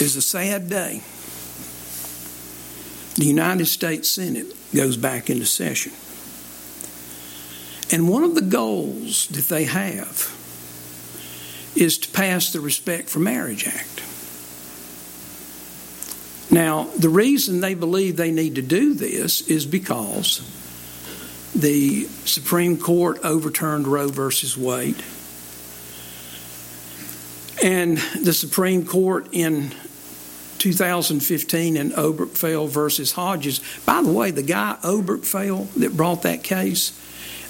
is 0.00 0.16
a 0.16 0.22
sad 0.22 0.68
day. 0.68 1.02
The 3.16 3.26
United 3.26 3.66
States 3.66 4.08
Senate 4.08 4.54
goes 4.74 4.96
back 4.96 5.28
into 5.28 5.44
session. 5.44 5.92
And 7.92 8.08
one 8.08 8.22
of 8.22 8.34
the 8.34 8.40
goals 8.40 9.26
that 9.28 9.48
they 9.48 9.64
have 9.64 10.36
is 11.74 11.98
to 11.98 12.08
pass 12.10 12.52
the 12.52 12.60
Respect 12.60 13.10
for 13.10 13.18
Marriage 13.18 13.66
Act. 13.66 14.02
Now, 16.52 16.84
the 16.98 17.08
reason 17.08 17.60
they 17.60 17.74
believe 17.74 18.16
they 18.16 18.32
need 18.32 18.54
to 18.56 18.62
do 18.62 18.94
this 18.94 19.42
is 19.48 19.66
because 19.66 20.40
the 21.60 22.04
Supreme 22.24 22.76
Court 22.78 23.18
overturned 23.24 23.86
Roe 23.86 24.08
versus 24.08 24.56
Wade. 24.56 25.02
And 27.62 27.98
the 27.98 28.32
Supreme 28.32 28.86
Court 28.86 29.28
in 29.32 29.72
2015 30.58 31.76
in 31.76 31.90
Obergefell 31.90 32.68
versus 32.68 33.12
Hodges. 33.12 33.60
By 33.84 34.02
the 34.02 34.12
way, 34.12 34.30
the 34.30 34.42
guy 34.42 34.76
Obergefell 34.82 35.72
that 35.74 35.96
brought 35.96 36.22
that 36.22 36.42
case, 36.42 36.98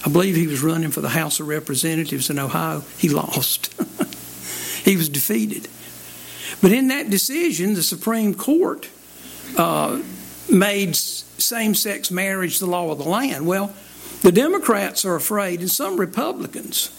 I 0.04 0.08
believe 0.08 0.36
he 0.36 0.46
was 0.46 0.62
running 0.62 0.90
for 0.90 1.00
the 1.00 1.10
House 1.10 1.40
of 1.40 1.48
Representatives 1.48 2.30
in 2.30 2.38
Ohio. 2.38 2.82
He 2.98 3.08
lost. 3.08 3.72
he 4.84 4.96
was 4.96 5.08
defeated. 5.08 5.68
But 6.62 6.72
in 6.72 6.88
that 6.88 7.10
decision, 7.10 7.74
the 7.74 7.82
Supreme 7.82 8.34
Court 8.34 8.88
uh, 9.56 10.00
made 10.50 10.96
same 10.96 11.74
sex 11.74 12.10
marriage 12.10 12.58
the 12.58 12.66
law 12.66 12.90
of 12.90 12.98
the 12.98 13.04
land. 13.04 13.46
Well, 13.46 13.74
the 14.22 14.32
Democrats 14.32 15.04
are 15.04 15.14
afraid, 15.14 15.60
and 15.60 15.70
some 15.70 15.98
Republicans, 15.98 16.90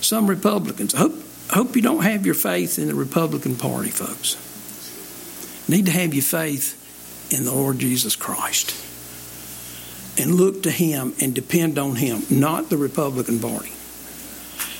some 0.00 0.26
Republicans, 0.26 0.94
I 0.94 0.98
hope, 0.98 1.14
I 1.50 1.54
hope 1.54 1.76
you 1.76 1.82
don't 1.82 2.02
have 2.02 2.26
your 2.26 2.34
faith 2.34 2.78
in 2.78 2.88
the 2.88 2.94
Republican 2.94 3.56
Party, 3.56 3.90
folks. 3.90 4.36
You 5.68 5.76
need 5.76 5.86
to 5.86 5.92
have 5.92 6.14
your 6.14 6.22
faith 6.22 6.76
in 7.32 7.44
the 7.44 7.52
Lord 7.52 7.78
Jesus 7.78 8.16
Christ 8.16 8.74
and 10.18 10.34
look 10.34 10.64
to 10.64 10.70
Him 10.70 11.14
and 11.20 11.34
depend 11.34 11.78
on 11.78 11.96
Him, 11.96 12.22
not 12.30 12.70
the 12.70 12.76
Republican 12.76 13.38
Party. 13.38 13.72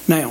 Now, 0.08 0.30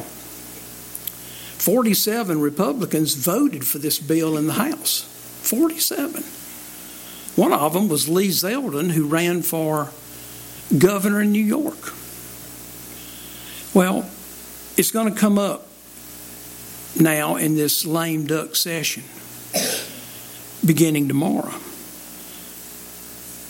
47 1.59 2.41
Republicans 2.41 3.15
voted 3.15 3.65
for 3.65 3.77
this 3.77 3.99
bill 3.99 4.37
in 4.37 4.47
the 4.47 4.53
House. 4.53 5.03
47. 5.43 6.23
One 7.35 7.53
of 7.53 7.73
them 7.73 7.87
was 7.87 8.09
Lee 8.09 8.29
Zeldin, 8.29 8.91
who 8.91 9.07
ran 9.07 9.41
for 9.41 9.91
governor 10.77 11.21
in 11.21 11.31
New 11.31 11.43
York. 11.43 11.93
Well, 13.73 14.09
it's 14.77 14.91
going 14.91 15.13
to 15.13 15.19
come 15.19 15.37
up 15.37 15.67
now 16.99 17.35
in 17.35 17.55
this 17.55 17.85
lame 17.85 18.25
duck 18.25 18.55
session 18.55 19.03
beginning 20.65 21.07
tomorrow. 21.07 21.53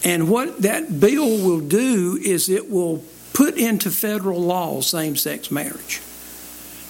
And 0.04 0.30
what 0.30 0.62
that 0.62 1.00
bill 1.00 1.44
will 1.44 1.60
do 1.60 2.18
is 2.22 2.50
it 2.50 2.70
will 2.70 3.04
put 3.34 3.58
into 3.58 3.92
federal 3.92 4.42
law 4.42 4.82
same 4.82 5.16
sex 5.16 5.52
marriage. 5.52 6.02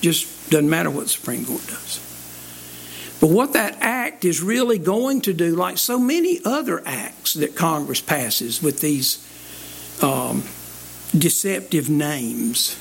Just 0.01 0.49
doesn't 0.49 0.69
matter 0.69 0.89
what 0.89 1.03
the 1.03 1.09
Supreme 1.09 1.45
Court 1.45 1.65
does. 1.67 2.05
But 3.19 3.31
what 3.31 3.53
that 3.53 3.77
act 3.81 4.23
is 4.23 4.41
really 4.41 4.77
going 4.77 5.21
to 5.21 5.33
do, 5.33 5.55
like 5.55 5.77
so 5.77 5.99
many 5.99 6.39
other 6.45 6.81
acts 6.85 7.33
that 7.33 7.55
Congress 7.55 7.99
passes 7.99 8.61
with 8.61 8.79
these 8.79 9.25
um, 10.01 10.43
deceptive 11.17 11.89
names. 11.89 12.77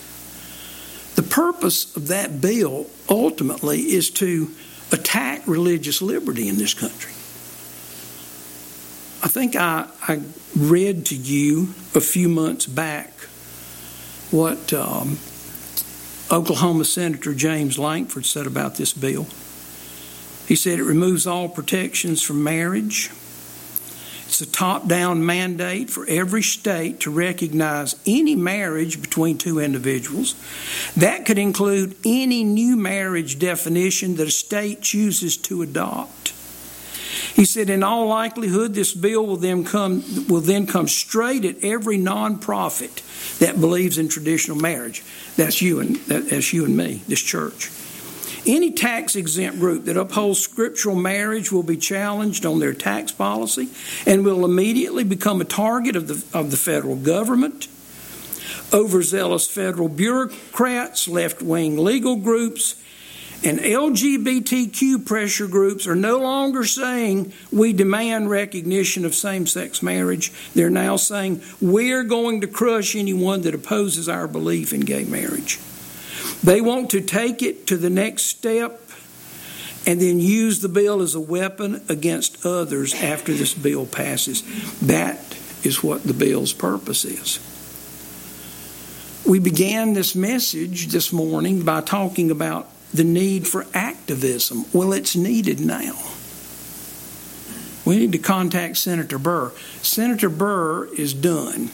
The 1.15 1.23
purpose 1.23 1.97
of 1.97 2.09
that 2.09 2.41
bill 2.41 2.87
ultimately 3.09 3.81
is 3.81 4.11
to 4.11 4.51
attack 4.93 5.43
religious 5.47 6.01
liberty 6.01 6.49
in 6.49 6.57
this 6.57 6.75
country. 6.75 7.13
I 9.21 9.27
think 9.27 9.57
I, 9.57 9.89
I 10.07 10.21
read 10.57 11.07
to 11.07 11.17
you 11.17 11.75
a 11.95 12.01
few 12.01 12.29
months 12.29 12.67
back 12.67 13.13
what 14.31 14.73
um, 14.73 15.19
Oklahoma 16.31 16.85
Senator 16.85 17.35
James 17.35 17.79
Lankford 17.79 18.27
said 18.27 18.47
about 18.47 18.77
this 18.77 18.93
bill. 18.93 19.27
He 20.47 20.55
said 20.55 20.79
it 20.79 20.85
removes 20.85 21.27
all 21.27 21.49
protections 21.49 22.23
from 22.23 22.45
marriage 22.45 23.11
it's 24.29 24.43
a 24.43 24.47
top 24.47 24.87
down 24.87 25.25
mandate 25.25 25.89
for 25.89 26.05
every 26.07 26.43
state 26.43 27.01
to 27.01 27.11
recognize 27.11 27.97
any 28.07 28.37
marriage 28.37 29.01
between 29.01 29.39
two 29.39 29.59
individuals. 29.59 30.35
That 30.99 31.25
could 31.25 31.39
include 31.39 31.97
any 32.05 32.45
new 32.45 32.77
marriage 32.77 33.39
definition 33.39 34.17
that 34.17 34.29
a 34.29 34.31
state 34.31 34.83
chooses 34.83 35.39
to 35.39 35.63
adopt. 35.63 36.35
He 37.35 37.47
said, 37.47 37.71
in 37.71 37.83
all 37.83 38.07
likelihood, 38.07 38.75
this 38.75 38.93
bill 38.93 39.27
will 39.27 39.39
then 39.39 39.65
come 39.65 40.05
will 40.29 40.43
then 40.43 40.67
come 40.67 40.89
straight 40.89 41.47
at 41.47 41.65
every 41.65 41.97
nonprofit 41.97 43.39
that 43.39 43.59
believes 43.59 43.97
in 43.97 44.09
traditional 44.09 44.59
marriage. 44.59 45.03
That's 45.37 45.63
you 45.63 45.81
and 45.81 45.97
that's 45.97 46.53
you 46.53 46.67
and 46.67 46.77
me, 46.77 47.03
this 47.09 47.23
church. 47.23 47.71
Any 48.49 48.71
tax 48.71 49.15
exempt 49.15 49.61
group 49.61 49.85
that 49.85 49.99
upholds 49.99 50.41
scriptural 50.41 50.97
marriage 50.97 51.53
will 51.53 51.63
be 51.63 51.77
challenged 51.77 52.47
on 52.47 52.61
their 52.61 52.73
tax 52.73 53.13
policy 53.13 53.69
and 54.07 54.25
will 54.25 54.43
immediately 54.43 55.05
become 55.05 55.43
a 55.43 55.45
target 55.45 55.97
of 55.97 56.09
the, 56.09 56.25
of 56.37 56.51
the 56.51 56.57
federal 56.57 56.97
government. 56.97 57.69
Overzealous 58.73 59.47
federal 59.47 59.91
bureaucrats, 59.91 61.07
left 61.07 61.43
wing 61.43 61.77
legal 61.77 62.17
groups, 62.17 62.83
and 63.45 63.59
LGBTQ 63.61 65.05
pressure 65.05 65.47
groups 65.47 65.87
are 65.87 65.95
no 65.95 66.19
longer 66.19 66.65
saying 66.65 67.35
we 67.53 67.75
demand 67.75 68.31
recognition 68.31 69.05
of 69.05 69.15
same 69.15 69.47
sex 69.47 69.83
marriage. 69.83 70.33
They're 70.55 70.71
now 70.71 70.97
saying 70.97 71.43
we're 71.61 72.03
going 72.03 72.41
to 72.41 72.47
crush 72.47 72.97
anyone 72.97 73.43
that 73.43 73.55
opposes 73.55 74.09
our 74.09 74.27
belief 74.27 74.73
in 74.73 74.81
gay 74.81 75.05
marriage. 75.05 75.59
They 76.43 76.61
want 76.61 76.91
to 76.91 77.01
take 77.01 77.43
it 77.43 77.67
to 77.69 77.77
the 77.77 77.91
next 77.91 78.25
step 78.25 78.81
and 79.87 80.01
then 80.01 80.21
use 80.21 80.61
the 80.61 80.69
bill 80.69 81.01
as 81.01 81.15
a 81.15 81.21
weapon 81.21 81.83
against 81.89 82.45
others 82.45 82.95
after 82.95 83.33
this 83.33 83.55
bill 83.55 83.87
passes. 83.87 84.43
That 84.81 85.19
is 85.65 85.83
what 85.83 86.05
the 86.05 86.15
bill's 86.15 86.53
purpose 86.53 87.05
is. 87.05 87.39
We 89.27 89.39
began 89.39 89.95
this 89.95 90.15
message 90.15 90.89
this 90.89 91.13
morning 91.13 91.63
by 91.63 91.81
talking 91.81 92.31
about 92.31 92.69
the 92.93 93.05
need 93.05 93.47
for 93.47 93.67
activism. 93.75 94.65
Well, 94.73 94.93
it's 94.93 95.17
needed 95.17 95.61
now. 95.61 95.95
We 97.85 97.99
need 97.99 98.13
to 98.13 98.19
contact 98.19 98.77
Senator 98.77 99.19
Burr. 99.19 99.53
Senator 99.83 100.29
Burr 100.29 100.87
is 100.95 101.15
done. 101.15 101.71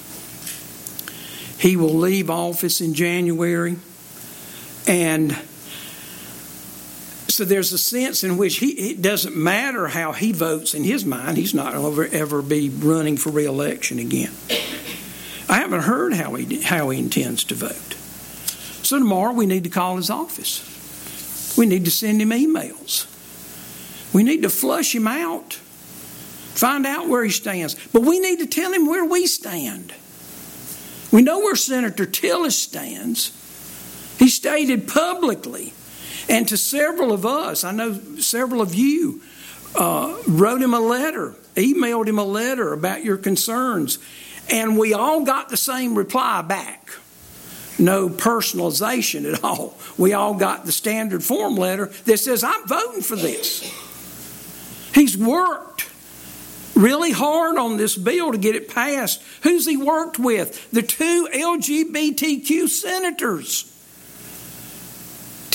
He 1.59 1.77
will 1.77 1.94
leave 1.94 2.31
office 2.31 2.81
in 2.81 2.94
January. 2.94 3.77
And 4.87 5.37
so 7.29 7.44
there's 7.44 7.73
a 7.73 7.79
sense 7.79 8.23
in 8.23 8.37
which 8.37 8.59
he, 8.59 8.90
it 8.90 9.03
doesn't 9.03 9.37
matter 9.37 9.88
how 9.88 10.12
he 10.12 10.33
votes 10.33 10.75
in 10.75 10.85
his 10.85 11.05
mind, 11.05 11.37
he's 11.37 11.55
not 11.55 11.75
ever, 11.75 12.07
ever 12.07 12.42
be 12.42 12.68
running 12.68 13.16
for 13.16 13.31
reelection 13.31 13.99
again. 13.99 14.33
I 15.49 15.59
haven't 15.59 15.83
heard 15.83 16.12
how 16.14 16.35
he, 16.35 16.62
how 16.62 16.90
he 16.90 16.99
intends 16.99 17.44
to 17.44 17.55
vote. 17.55 17.94
So 18.85 18.99
tomorrow 18.99 19.33
we 19.33 19.47
need 19.47 19.64
to 19.64 19.70
call 19.70 19.97
his 19.97 20.11
office. 20.11 21.55
We 21.57 21.66
need 21.66 21.85
to 21.87 21.90
send 21.90 22.20
him 22.20 22.31
emails. 22.31 23.11
We 24.14 24.23
need 24.23 24.42
to 24.42 24.51
flush 24.51 24.94
him 24.94 25.09
out, 25.09 25.55
find 25.55 26.87
out 26.87 27.09
where 27.09 27.25
he 27.25 27.31
stands. 27.31 27.75
But 27.92 28.03
we 28.03 28.20
need 28.20 28.38
to 28.38 28.47
tell 28.47 28.73
him 28.73 28.87
where 28.87 29.05
we 29.05 29.27
stand. 29.27 29.92
We 31.11 31.23
know 31.23 31.40
where 31.40 31.57
Senator 31.57 32.07
Tillis 32.07 32.53
stands. 32.53 33.33
He 34.18 34.29
stated 34.29 34.88
publicly, 34.88 35.72
and 36.29 36.48
to 36.48 36.57
several 36.57 37.12
of 37.12 37.27
us, 37.27 37.64
I 37.64 37.72
know 37.72 37.94
several 38.18 38.61
of 38.61 38.74
you, 38.74 39.22
uh, 39.74 40.16
wrote 40.29 40.62
him 40.62 40.74
a 40.74 40.81
letter, 40.81 41.35
emailed 41.57 42.09
him 42.09 42.18
a 42.18 42.24
letter 42.24 42.72
about 42.72 43.05
your 43.05 43.16
concerns, 43.16 43.98
and 44.50 44.79
we 44.79 44.94
all 44.94 45.24
got 45.24 45.48
the 45.48 45.57
same 45.57 45.94
reply 45.96 46.42
back 46.42 46.90
no 47.79 48.09
personalization 48.09 49.33
at 49.33 49.42
all. 49.42 49.77
We 49.98 50.12
all 50.12 50.35
got 50.35 50.64
the 50.64 50.72
standard 50.72 51.22
form 51.22 51.57
letter 51.57 51.87
that 52.05 52.18
says, 52.18 52.44
I'm 52.44 52.66
voting 52.66 53.03
for 53.03 53.16
this. 53.16 53.62
He's 54.94 55.16
worked 55.16 55.88
really 56.74 57.12
hard 57.12 57.59
on 57.59 57.77
this 57.77 57.96
bill 57.96 58.33
to 58.33 58.38
get 58.38 58.57
it 58.57 58.68
passed. 58.68 59.22
Who's 59.42 59.66
he 59.66 59.77
worked 59.77 60.18
with? 60.18 60.70
The 60.70 60.83
two 60.83 61.29
LGBTQ 61.33 62.68
senators, 62.68 63.70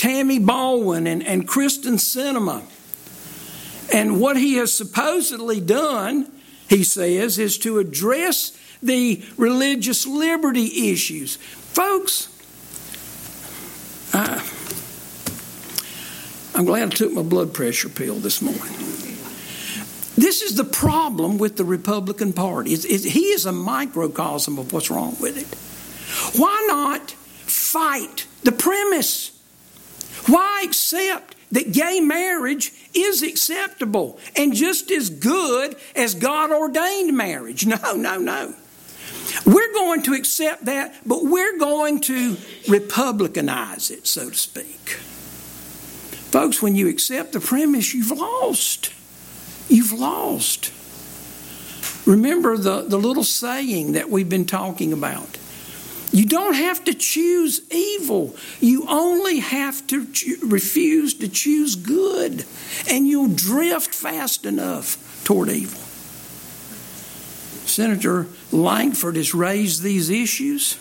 Tammy 0.00 0.38
Baldwin 0.38 1.06
and, 1.06 1.22
and 1.22 1.46
Kyrsten 1.46 1.98
Sinema. 1.98 2.62
And 3.92 4.18
what 4.18 4.38
he 4.38 4.54
has 4.54 4.72
supposedly 4.72 5.60
done, 5.60 6.32
he 6.70 6.84
says, 6.84 7.38
is 7.38 7.58
to 7.58 7.78
address 7.78 8.56
the 8.82 9.22
religious 9.36 10.06
liberty 10.06 10.90
issues. 10.90 11.36
Folks, 11.36 12.28
I, 14.14 14.42
I'm 16.58 16.64
glad 16.64 16.84
I 16.84 16.96
took 16.96 17.12
my 17.12 17.20
blood 17.20 17.52
pressure 17.52 17.90
pill 17.90 18.14
this 18.14 18.40
morning. 18.40 18.62
This 20.16 20.40
is 20.40 20.56
the 20.56 20.64
problem 20.64 21.36
with 21.36 21.58
the 21.58 21.64
Republican 21.66 22.32
Party. 22.32 22.72
It's, 22.72 22.86
it, 22.86 23.04
he 23.04 23.26
is 23.32 23.44
a 23.44 23.52
microcosm 23.52 24.58
of 24.58 24.72
what's 24.72 24.90
wrong 24.90 25.14
with 25.20 25.36
it. 25.36 26.40
Why 26.40 26.64
not 26.68 27.10
fight 27.10 28.26
the 28.44 28.52
premise? 28.52 29.29
Why 30.30 30.62
accept 30.64 31.34
that 31.50 31.72
gay 31.72 31.98
marriage 31.98 32.72
is 32.94 33.22
acceptable 33.24 34.18
and 34.36 34.54
just 34.54 34.90
as 34.92 35.10
good 35.10 35.74
as 35.96 36.14
God 36.14 36.52
ordained 36.52 37.16
marriage? 37.16 37.66
No, 37.70 37.94
no, 37.94 38.18
no. 38.18 38.54
We're 39.44 39.72
going 39.74 40.02
to 40.02 40.14
accept 40.14 40.66
that, 40.66 40.94
but 41.04 41.24
we're 41.24 41.58
going 41.58 42.00
to 42.02 42.34
republicanize 42.66 43.90
it, 43.90 44.06
so 44.06 44.30
to 44.30 44.36
speak. 44.36 44.90
Folks, 46.30 46.62
when 46.62 46.76
you 46.76 46.88
accept 46.88 47.32
the 47.32 47.40
premise, 47.40 47.92
you've 47.92 48.12
lost. 48.12 48.92
You've 49.68 49.92
lost. 49.92 50.72
Remember 52.06 52.56
the, 52.56 52.82
the 52.82 52.98
little 52.98 53.24
saying 53.24 53.92
that 53.92 54.10
we've 54.10 54.28
been 54.28 54.46
talking 54.46 54.92
about. 54.92 55.39
You 56.12 56.26
don't 56.26 56.54
have 56.54 56.84
to 56.84 56.94
choose 56.94 57.60
evil. 57.70 58.34
You 58.60 58.84
only 58.88 59.38
have 59.38 59.86
to 59.88 60.06
refuse 60.42 61.14
to 61.14 61.28
choose 61.28 61.76
good, 61.76 62.44
and 62.88 63.06
you'll 63.06 63.28
drift 63.28 63.94
fast 63.94 64.44
enough 64.44 65.22
toward 65.24 65.48
evil. 65.50 65.80
Senator 67.66 68.26
Lankford 68.50 69.14
has 69.14 69.32
raised 69.34 69.82
these 69.82 70.10
issues, 70.10 70.76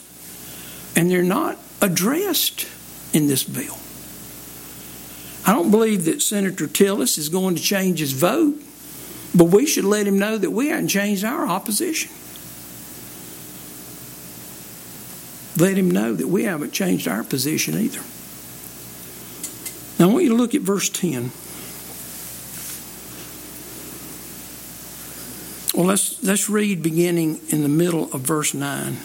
and 0.95 1.11
they're 1.11 1.21
not 1.21 1.59
addressed 1.81 2.67
in 3.13 3.27
this 3.27 3.43
bill. 3.43 3.77
I 5.45 5.53
don't 5.53 5.69
believe 5.69 6.05
that 6.05 6.21
Senator 6.21 6.67
Tillis 6.67 7.17
is 7.19 7.29
going 7.29 7.55
to 7.55 7.61
change 7.61 7.99
his 7.99 8.13
vote, 8.13 8.55
but 9.35 9.45
we 9.45 9.67
should 9.67 9.85
let 9.85 10.07
him 10.07 10.17
know 10.17 10.37
that 10.39 10.51
we 10.51 10.69
haven't 10.69 10.89
changed 10.89 11.23
our 11.23 11.47
opposition. 11.47 12.11
Let 15.59 15.77
him 15.77 15.91
know 15.91 16.13
that 16.13 16.27
we 16.27 16.43
haven't 16.43 16.71
changed 16.71 17.07
our 17.07 17.23
position 17.23 17.77
either. 17.77 18.01
Now, 19.99 20.09
I 20.09 20.13
want 20.13 20.23
you 20.23 20.29
to 20.29 20.35
look 20.35 20.55
at 20.55 20.61
verse 20.61 20.87
10. 20.87 21.31
Well, 25.75 25.87
let's, 25.87 26.23
let's 26.23 26.49
read 26.49 26.81
beginning 26.81 27.41
in 27.49 27.63
the 27.63 27.69
middle 27.69 28.11
of 28.13 28.21
verse 28.21 28.53
9. 28.53 28.97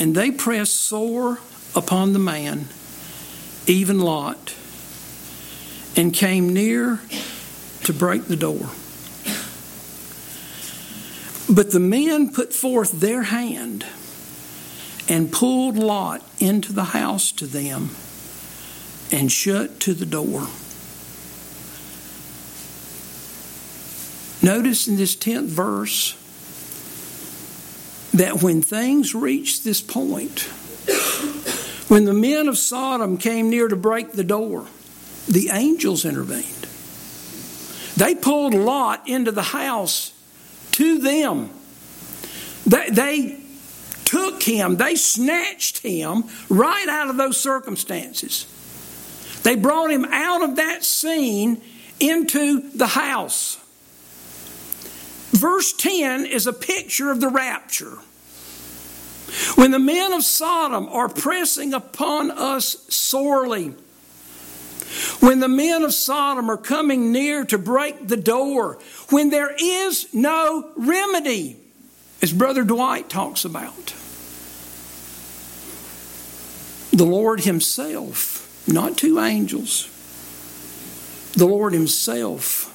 And 0.00 0.16
they 0.16 0.32
pressed 0.32 0.74
sore 0.74 1.38
upon 1.76 2.14
the 2.14 2.18
man, 2.18 2.66
even 3.68 4.00
Lot, 4.00 4.56
and 5.94 6.12
came 6.12 6.52
near 6.52 7.00
to 7.84 7.92
break 7.92 8.24
the 8.24 8.36
door. 8.36 8.70
But 11.52 11.70
the 11.70 11.80
men 11.80 12.32
put 12.32 12.54
forth 12.54 13.00
their 13.00 13.24
hand 13.24 13.84
and 15.06 15.30
pulled 15.30 15.76
Lot 15.76 16.26
into 16.38 16.72
the 16.72 16.84
house 16.84 17.30
to 17.32 17.46
them 17.46 17.90
and 19.10 19.30
shut 19.30 19.78
to 19.80 19.92
the 19.92 20.06
door. 20.06 20.48
Notice 24.42 24.88
in 24.88 24.96
this 24.96 25.14
10th 25.14 25.48
verse 25.48 26.14
that 28.12 28.42
when 28.42 28.62
things 28.62 29.14
reached 29.14 29.62
this 29.62 29.82
point, 29.82 30.40
when 31.88 32.06
the 32.06 32.14
men 32.14 32.48
of 32.48 32.56
Sodom 32.56 33.18
came 33.18 33.50
near 33.50 33.68
to 33.68 33.76
break 33.76 34.12
the 34.12 34.24
door, 34.24 34.66
the 35.28 35.50
angels 35.52 36.06
intervened. 36.06 36.66
They 37.96 38.14
pulled 38.14 38.54
Lot 38.54 39.06
into 39.06 39.32
the 39.32 39.42
house 39.42 40.14
to 40.72 40.98
them. 40.98 41.50
They, 42.66 42.90
they 42.90 43.40
took 44.04 44.42
him, 44.42 44.76
they 44.76 44.94
snatched 44.94 45.78
him 45.78 46.24
right 46.48 46.88
out 46.88 47.08
of 47.08 47.16
those 47.16 47.40
circumstances. 47.40 48.46
They 49.42 49.56
brought 49.56 49.90
him 49.90 50.04
out 50.04 50.42
of 50.42 50.56
that 50.56 50.84
scene 50.84 51.60
into 51.98 52.70
the 52.70 52.86
house. 52.86 53.58
Verse 55.32 55.72
10 55.72 56.26
is 56.26 56.46
a 56.46 56.52
picture 56.52 57.10
of 57.10 57.20
the 57.20 57.28
rapture. 57.28 57.98
When 59.54 59.70
the 59.70 59.78
men 59.78 60.12
of 60.12 60.24
Sodom 60.24 60.88
are 60.88 61.08
pressing 61.08 61.72
upon 61.72 62.30
us 62.30 62.76
sorely, 62.94 63.74
when 65.22 65.38
the 65.38 65.46
men 65.46 65.84
of 65.84 65.94
Sodom 65.94 66.50
are 66.50 66.56
coming 66.56 67.12
near 67.12 67.44
to 67.44 67.56
break 67.56 68.08
the 68.08 68.16
door, 68.16 68.80
when 69.10 69.30
there 69.30 69.54
is 69.56 70.12
no 70.12 70.68
remedy, 70.76 71.56
as 72.20 72.32
Brother 72.32 72.64
Dwight 72.64 73.08
talks 73.08 73.44
about, 73.44 73.94
the 76.90 77.04
Lord 77.04 77.42
Himself, 77.42 78.66
not 78.66 78.98
two 78.98 79.20
angels, 79.20 79.88
the 81.34 81.46
Lord 81.46 81.72
Himself 81.72 82.68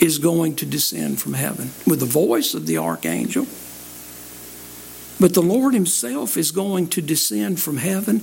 is 0.00 0.18
going 0.18 0.54
to 0.54 0.64
descend 0.64 1.20
from 1.20 1.34
heaven 1.34 1.72
with 1.84 1.98
the 1.98 2.06
voice 2.06 2.54
of 2.54 2.66
the 2.66 2.78
archangel. 2.78 3.46
But 5.18 5.34
the 5.34 5.42
Lord 5.42 5.74
Himself 5.74 6.36
is 6.36 6.52
going 6.52 6.86
to 6.90 7.02
descend 7.02 7.60
from 7.60 7.78
heaven. 7.78 8.22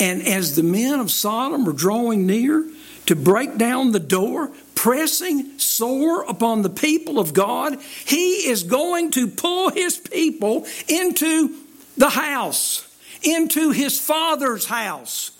And 0.00 0.26
as 0.26 0.56
the 0.56 0.62
men 0.62 1.00
of 1.00 1.10
Sodom 1.10 1.68
are 1.68 1.72
drawing 1.72 2.26
near 2.26 2.66
to 3.06 3.16
break 3.16 3.56
down 3.58 3.92
the 3.92 4.00
door, 4.00 4.50
pressing 4.74 5.58
sore 5.58 6.22
upon 6.24 6.62
the 6.62 6.70
people 6.70 7.18
of 7.18 7.32
God, 7.32 7.80
He 8.04 8.48
is 8.48 8.64
going 8.64 9.10
to 9.12 9.28
pull 9.28 9.70
His 9.70 9.98
people 9.98 10.66
into 10.88 11.56
the 11.96 12.10
house, 12.10 12.88
into 13.22 13.70
His 13.70 14.00
Father's 14.00 14.66
house, 14.66 15.30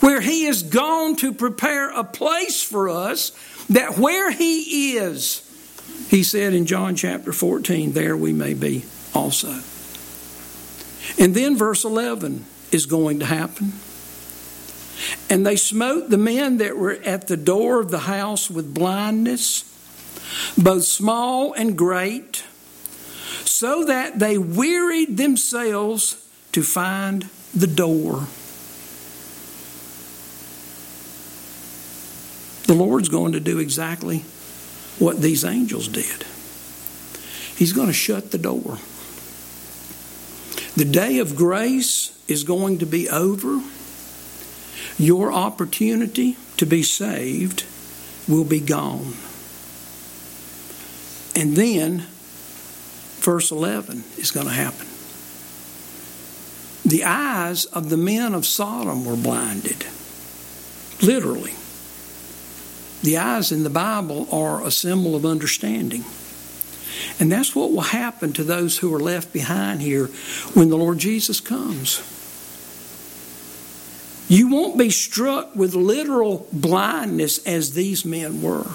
where 0.00 0.20
He 0.20 0.46
is 0.46 0.62
gone 0.62 1.16
to 1.16 1.32
prepare 1.32 1.90
a 1.90 2.04
place 2.04 2.62
for 2.62 2.88
us, 2.88 3.32
that 3.68 3.98
where 3.98 4.30
He 4.30 4.96
is, 4.96 5.42
He 6.10 6.22
said 6.22 6.54
in 6.54 6.66
John 6.66 6.96
chapter 6.96 7.32
14, 7.32 7.92
there 7.92 8.16
we 8.16 8.32
may 8.32 8.54
be 8.54 8.84
also. 9.14 9.60
And 11.18 11.34
then 11.34 11.56
verse 11.56 11.84
11 11.84 12.44
is 12.72 12.86
going 12.86 13.20
to 13.20 13.26
happen. 13.26 13.72
And 15.28 15.46
they 15.46 15.56
smote 15.56 16.10
the 16.10 16.18
men 16.18 16.58
that 16.58 16.76
were 16.76 16.98
at 17.04 17.28
the 17.28 17.36
door 17.36 17.80
of 17.80 17.90
the 17.90 18.00
house 18.00 18.50
with 18.50 18.74
blindness, 18.74 19.64
both 20.56 20.84
small 20.84 21.52
and 21.52 21.76
great, 21.76 22.44
so 23.44 23.84
that 23.84 24.18
they 24.18 24.38
wearied 24.38 25.16
themselves 25.16 26.26
to 26.52 26.62
find 26.62 27.28
the 27.54 27.66
door. 27.66 28.26
The 32.66 32.74
Lord's 32.74 33.08
going 33.08 33.32
to 33.32 33.40
do 33.40 33.58
exactly 33.58 34.24
what 34.98 35.20
these 35.20 35.44
angels 35.44 35.88
did. 35.88 36.24
He's 37.56 37.72
going 37.72 37.86
to 37.86 37.92
shut 37.92 38.32
the 38.32 38.38
door. 38.38 38.78
The 40.76 40.84
day 40.84 41.18
of 41.18 41.36
grace 41.36 42.12
is 42.28 42.44
going 42.44 42.78
to 42.78 42.86
be 42.86 43.08
over. 43.08 43.62
Your 44.98 45.32
opportunity 45.32 46.36
to 46.56 46.66
be 46.66 46.82
saved 46.82 47.64
will 48.26 48.44
be 48.44 48.60
gone. 48.60 49.14
And 51.34 51.54
then, 51.54 52.06
verse 53.20 53.50
11 53.50 54.04
is 54.16 54.30
going 54.30 54.46
to 54.46 54.52
happen. 54.52 54.86
The 56.84 57.04
eyes 57.04 57.66
of 57.66 57.90
the 57.90 57.96
men 57.96 58.32
of 58.32 58.46
Sodom 58.46 59.04
were 59.04 59.16
blinded, 59.16 59.84
literally. 61.02 61.54
The 63.02 63.18
eyes 63.18 63.52
in 63.52 63.64
the 63.64 63.70
Bible 63.70 64.26
are 64.32 64.64
a 64.64 64.70
symbol 64.70 65.14
of 65.14 65.26
understanding. 65.26 66.04
And 67.20 67.30
that's 67.30 67.54
what 67.54 67.72
will 67.72 67.80
happen 67.82 68.32
to 68.34 68.44
those 68.44 68.78
who 68.78 68.94
are 68.94 69.00
left 69.00 69.32
behind 69.32 69.82
here 69.82 70.06
when 70.54 70.70
the 70.70 70.78
Lord 70.78 70.98
Jesus 70.98 71.40
comes. 71.40 72.00
You 74.28 74.48
won't 74.48 74.76
be 74.76 74.90
struck 74.90 75.54
with 75.54 75.74
literal 75.74 76.48
blindness 76.52 77.44
as 77.46 77.74
these 77.74 78.04
men 78.04 78.42
were, 78.42 78.66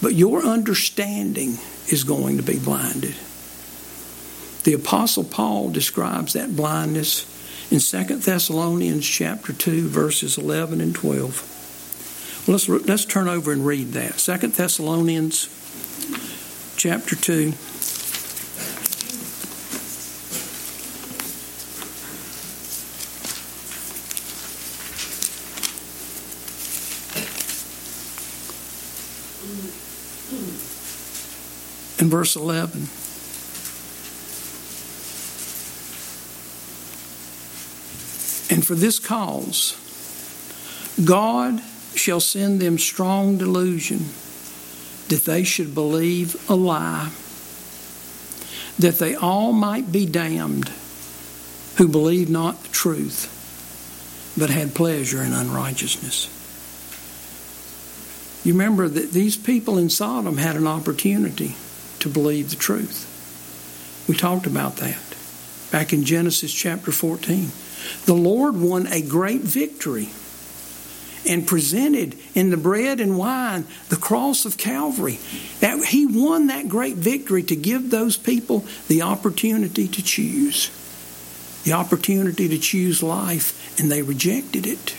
but 0.00 0.14
your 0.14 0.42
understanding 0.42 1.58
is 1.88 2.04
going 2.04 2.36
to 2.36 2.42
be 2.42 2.58
blinded. 2.58 3.14
The 4.62 4.74
apostle 4.74 5.24
Paul 5.24 5.70
describes 5.70 6.32
that 6.34 6.56
blindness 6.56 7.24
in 7.70 7.80
2 7.80 8.16
Thessalonians 8.16 9.06
chapter 9.06 9.52
2 9.52 9.88
verses 9.88 10.38
11 10.38 10.80
and 10.80 10.94
12. 10.94 12.44
Let's, 12.48 12.68
let's 12.68 13.04
turn 13.04 13.26
over 13.26 13.50
and 13.50 13.66
read 13.66 13.92
that. 13.92 14.20
Second 14.20 14.54
Thessalonians 14.54 15.48
chapter 16.76 17.16
2. 17.16 17.52
In 31.98 32.10
verse 32.10 32.36
11. 32.36 32.88
And 38.48 38.64
for 38.64 38.74
this 38.74 38.98
cause, 38.98 39.76
God 41.04 41.60
shall 41.94 42.20
send 42.20 42.60
them 42.60 42.78
strong 42.78 43.38
delusion 43.38 44.06
that 45.08 45.24
they 45.24 45.44
should 45.44 45.74
believe 45.74 46.36
a 46.48 46.54
lie, 46.54 47.10
that 48.78 48.98
they 48.98 49.14
all 49.14 49.52
might 49.52 49.90
be 49.90 50.06
damned 50.06 50.70
who 51.76 51.88
believed 51.88 52.30
not 52.30 52.62
the 52.62 52.68
truth, 52.68 53.32
but 54.38 54.50
had 54.50 54.74
pleasure 54.74 55.22
in 55.22 55.32
unrighteousness. 55.32 56.35
You 58.46 58.52
remember 58.52 58.88
that 58.88 59.10
these 59.10 59.36
people 59.36 59.76
in 59.76 59.90
Sodom 59.90 60.36
had 60.36 60.54
an 60.54 60.68
opportunity 60.68 61.56
to 61.98 62.08
believe 62.08 62.50
the 62.50 62.56
truth. 62.56 64.04
We 64.08 64.14
talked 64.14 64.46
about 64.46 64.76
that 64.76 65.02
back 65.72 65.92
in 65.92 66.04
Genesis 66.04 66.54
chapter 66.54 66.92
14. 66.92 67.50
The 68.04 68.14
Lord 68.14 68.56
won 68.56 68.86
a 68.86 69.02
great 69.02 69.40
victory 69.40 70.10
and 71.28 71.44
presented 71.44 72.16
in 72.36 72.50
the 72.50 72.56
bread 72.56 73.00
and 73.00 73.18
wine 73.18 73.66
the 73.88 73.96
cross 73.96 74.44
of 74.44 74.56
Calvary. 74.56 75.18
That 75.58 75.84
he 75.86 76.06
won 76.06 76.46
that 76.46 76.68
great 76.68 76.94
victory 76.94 77.42
to 77.42 77.56
give 77.56 77.90
those 77.90 78.16
people 78.16 78.64
the 78.86 79.02
opportunity 79.02 79.88
to 79.88 80.02
choose. 80.04 80.70
The 81.64 81.72
opportunity 81.72 82.46
to 82.46 82.58
choose 82.58 83.02
life, 83.02 83.76
and 83.80 83.90
they 83.90 84.02
rejected 84.02 84.68
it. 84.68 84.94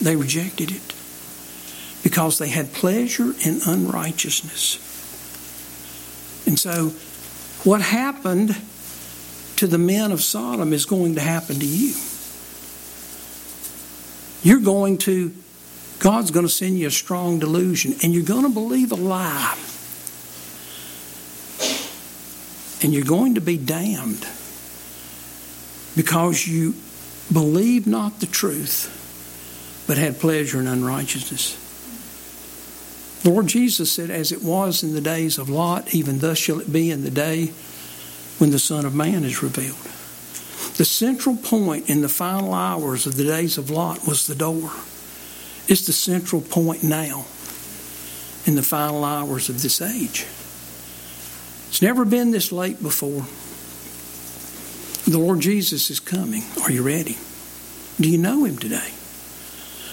They 0.00 0.16
rejected 0.16 0.72
it 0.72 0.94
because 2.02 2.38
they 2.38 2.48
had 2.48 2.72
pleasure 2.72 3.32
in 3.44 3.60
unrighteousness. 3.66 4.86
And 6.46 6.58
so, 6.58 6.88
what 7.68 7.82
happened 7.82 8.56
to 9.56 9.66
the 9.66 9.78
men 9.78 10.10
of 10.10 10.22
Sodom 10.22 10.72
is 10.72 10.86
going 10.86 11.16
to 11.16 11.20
happen 11.20 11.56
to 11.60 11.66
you. 11.66 11.94
You're 14.42 14.64
going 14.64 14.96
to 14.98 15.34
God's 16.00 16.30
going 16.30 16.46
to 16.46 16.52
send 16.52 16.78
you 16.78 16.86
a 16.86 16.90
strong 16.90 17.38
delusion, 17.38 17.94
and 18.02 18.14
you're 18.14 18.24
going 18.24 18.44
to 18.44 18.48
believe 18.48 18.90
a 18.90 18.94
lie. 18.94 19.54
And 22.82 22.94
you're 22.94 23.04
going 23.04 23.34
to 23.34 23.42
be 23.42 23.58
damned 23.58 24.26
because 25.94 26.46
you 26.46 26.74
believe 27.30 27.86
not 27.86 28.20
the 28.20 28.26
truth, 28.26 29.84
but 29.86 29.98
had 29.98 30.18
pleasure 30.18 30.58
in 30.58 30.66
unrighteousness. 30.66 31.59
Lord 33.24 33.48
Jesus 33.48 33.92
said, 33.92 34.10
As 34.10 34.32
it 34.32 34.42
was 34.42 34.82
in 34.82 34.94
the 34.94 35.00
days 35.00 35.38
of 35.38 35.48
Lot, 35.48 35.94
even 35.94 36.20
thus 36.20 36.38
shall 36.38 36.60
it 36.60 36.72
be 36.72 36.90
in 36.90 37.04
the 37.04 37.10
day 37.10 37.52
when 38.38 38.50
the 38.50 38.58
Son 38.58 38.86
of 38.86 38.94
Man 38.94 39.24
is 39.24 39.42
revealed. 39.42 39.76
The 40.76 40.86
central 40.86 41.36
point 41.36 41.90
in 41.90 42.00
the 42.00 42.08
final 42.08 42.54
hours 42.54 43.06
of 43.06 43.16
the 43.16 43.24
days 43.24 43.58
of 43.58 43.68
Lot 43.70 44.06
was 44.06 44.26
the 44.26 44.34
door. 44.34 44.70
It's 45.68 45.86
the 45.86 45.92
central 45.92 46.40
point 46.40 46.82
now 46.82 47.26
in 48.46 48.54
the 48.56 48.62
final 48.62 49.04
hours 49.04 49.50
of 49.50 49.60
this 49.60 49.82
age. 49.82 50.26
It's 51.68 51.82
never 51.82 52.06
been 52.06 52.30
this 52.30 52.50
late 52.50 52.82
before. 52.82 53.26
The 55.10 55.18
Lord 55.18 55.40
Jesus 55.40 55.90
is 55.90 56.00
coming. 56.00 56.42
Are 56.62 56.70
you 56.70 56.82
ready? 56.82 57.18
Do 58.00 58.08
you 58.08 58.18
know 58.18 58.44
Him 58.44 58.56
today? 58.56 58.92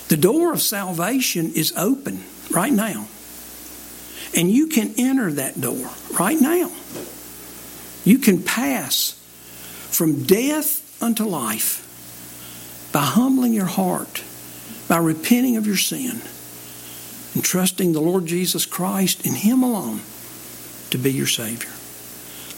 The 0.07 0.17
door 0.17 0.53
of 0.53 0.61
salvation 0.61 1.51
is 1.53 1.73
open 1.75 2.23
right 2.49 2.71
now. 2.71 3.07
And 4.35 4.51
you 4.51 4.67
can 4.67 4.93
enter 4.97 5.31
that 5.33 5.59
door 5.59 5.89
right 6.19 6.39
now. 6.39 6.71
You 8.03 8.19
can 8.19 8.43
pass 8.43 9.13
from 9.91 10.23
death 10.23 11.01
unto 11.01 11.23
life 11.23 11.83
by 12.91 13.01
humbling 13.01 13.53
your 13.53 13.65
heart 13.65 14.23
by 14.87 14.97
repenting 14.97 15.57
of 15.57 15.67
your 15.67 15.77
sin 15.77 16.21
and 17.33 17.43
trusting 17.43 17.91
the 17.91 18.01
Lord 18.01 18.25
Jesus 18.25 18.65
Christ 18.65 19.25
and 19.25 19.35
Him 19.35 19.63
alone 19.63 20.01
to 20.91 20.97
be 20.97 21.11
your 21.11 21.27
Savior. 21.27 21.69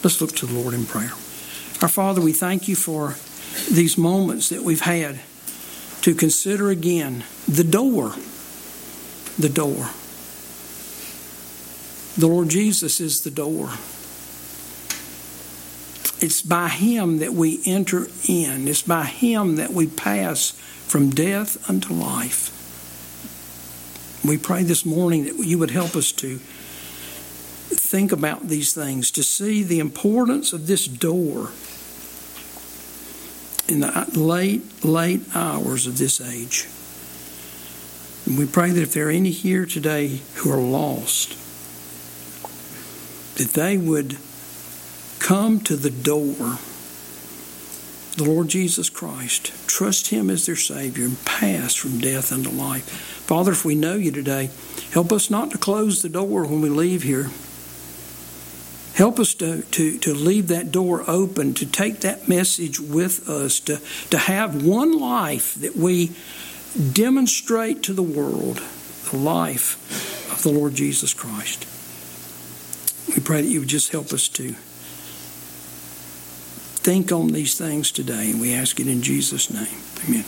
Let's 0.04 0.22
look 0.22 0.36
to 0.38 0.46
the 0.46 0.54
Lord 0.54 0.74
in 0.74 0.86
prayer. 0.86 1.12
Our 1.82 1.88
Father, 1.88 2.22
we 2.22 2.34
thank 2.34 2.68
you 2.68 2.76
for 2.76 3.16
these 3.74 3.98
moments 3.98 4.50
that 4.50 4.64
we've 4.64 4.82
had 4.82 5.20
to 6.02 6.14
consider 6.14 6.70
again 6.70 7.24
the 7.48 7.64
door. 7.64 8.14
The 9.38 9.50
door. 9.50 9.90
The 12.18 12.28
Lord 12.28 12.50
Jesus 12.50 13.00
is 13.00 13.22
the 13.22 13.32
door. 13.32 13.70
It's 16.22 16.42
by 16.42 16.68
Him 16.68 17.20
that 17.20 17.34
we 17.34 17.62
enter 17.66 18.08
in, 18.28 18.68
it's 18.68 18.82
by 18.82 19.06
Him 19.06 19.56
that 19.56 19.72
we 19.72 19.88
pass 19.88 20.52
from 20.52 21.12
death 21.12 21.70
unto 21.70 21.94
life. 21.94 22.56
We 24.26 24.38
pray 24.38 24.64
this 24.64 24.86
morning 24.86 25.24
that 25.26 25.38
you 25.38 25.58
would 25.60 25.72
help 25.72 25.96
us 25.96 26.12
to 26.14 26.40
think 27.70 28.12
about 28.12 28.50
these 28.50 28.74
things, 28.74 29.12
to 29.12 29.24
see 29.24 29.64
the 29.64 29.80
importance 29.80 30.52
of 30.52 30.68
this 30.68 30.88
door 30.88 31.52
in 33.70 33.80
the 33.80 34.12
late, 34.20 34.84
late 34.84 35.22
hours 35.34 35.88
of 35.88 35.98
this 35.98 36.20
age. 36.20 36.68
And 38.26 38.38
we 38.38 38.46
pray 38.46 38.72
that 38.72 38.82
if 38.82 38.94
there 38.94 39.08
are 39.08 39.12
any 39.12 39.32
here 39.32 39.66
today 39.66 40.22
who 40.36 40.52
are 40.52 40.58
lost, 40.58 41.38
that 43.40 43.54
they 43.54 43.78
would 43.78 44.18
come 45.20 45.60
to 45.62 45.76
the 45.76 45.90
door 45.90 46.60
the 48.20 48.30
Lord 48.30 48.50
Jesus 48.50 48.90
Christ, 48.90 49.54
trust 49.66 50.10
Him 50.10 50.30
as 50.30 50.46
their 50.46 50.58
Savior, 50.58 51.06
and 51.06 51.26
pass 51.26 51.74
from 51.74 52.00
death 52.00 52.34
unto 52.34 52.50
life. 52.50 52.84
Father, 52.84 53.54
if 53.54 53.64
we 53.64 53.76
know 53.76 53.96
you 53.96 54.12
today, 54.12 54.50
help 54.92 55.14
us 55.14 55.30
not 55.30 55.52
to 55.52 55.58
close 55.58 56.02
the 56.02 56.10
door 56.10 56.46
when 56.46 56.60
we 56.60 56.70
leave 56.70 57.04
here. 57.04 57.30
Help 58.94 59.20
us 59.20 59.34
to, 59.36 59.62
to, 59.62 59.98
to 60.00 60.14
leave 60.14 60.50
that 60.50 60.70
door 60.70 61.10
open, 61.10 61.54
to 61.54 61.66
take 61.66 62.02
that 62.02 62.28
message 62.28 62.78
with 62.78 63.30
us, 63.30 63.62
to, 63.62 63.80
to 64.10 64.18
have 64.18 64.66
one 64.66 65.00
life 65.00 65.56
that 65.56 65.78
we 65.78 66.12
demonstrate 66.92 67.84
to 67.84 67.94
the 67.94 68.04
world 68.04 68.62
the 69.12 69.18
life 69.18 70.30
of 70.30 70.44
the 70.44 70.52
Lord 70.52 70.76
Jesus 70.76 71.14
Christ. 71.14 71.66
We 73.16 73.22
pray 73.22 73.42
that 73.42 73.48
you 73.48 73.60
would 73.60 73.70
just 73.70 73.92
help 73.92 74.14
us 74.14 74.28
to 74.30 74.54
think 76.82 77.12
on 77.12 77.28
these 77.28 77.58
things 77.58 77.92
today, 77.92 78.32
and 78.32 78.40
we 78.40 78.54
ask 78.54 78.80
it 78.80 78.88
in 78.88 79.02
Jesus' 79.02 79.50
name. 79.52 79.68
Amen. 80.08 80.26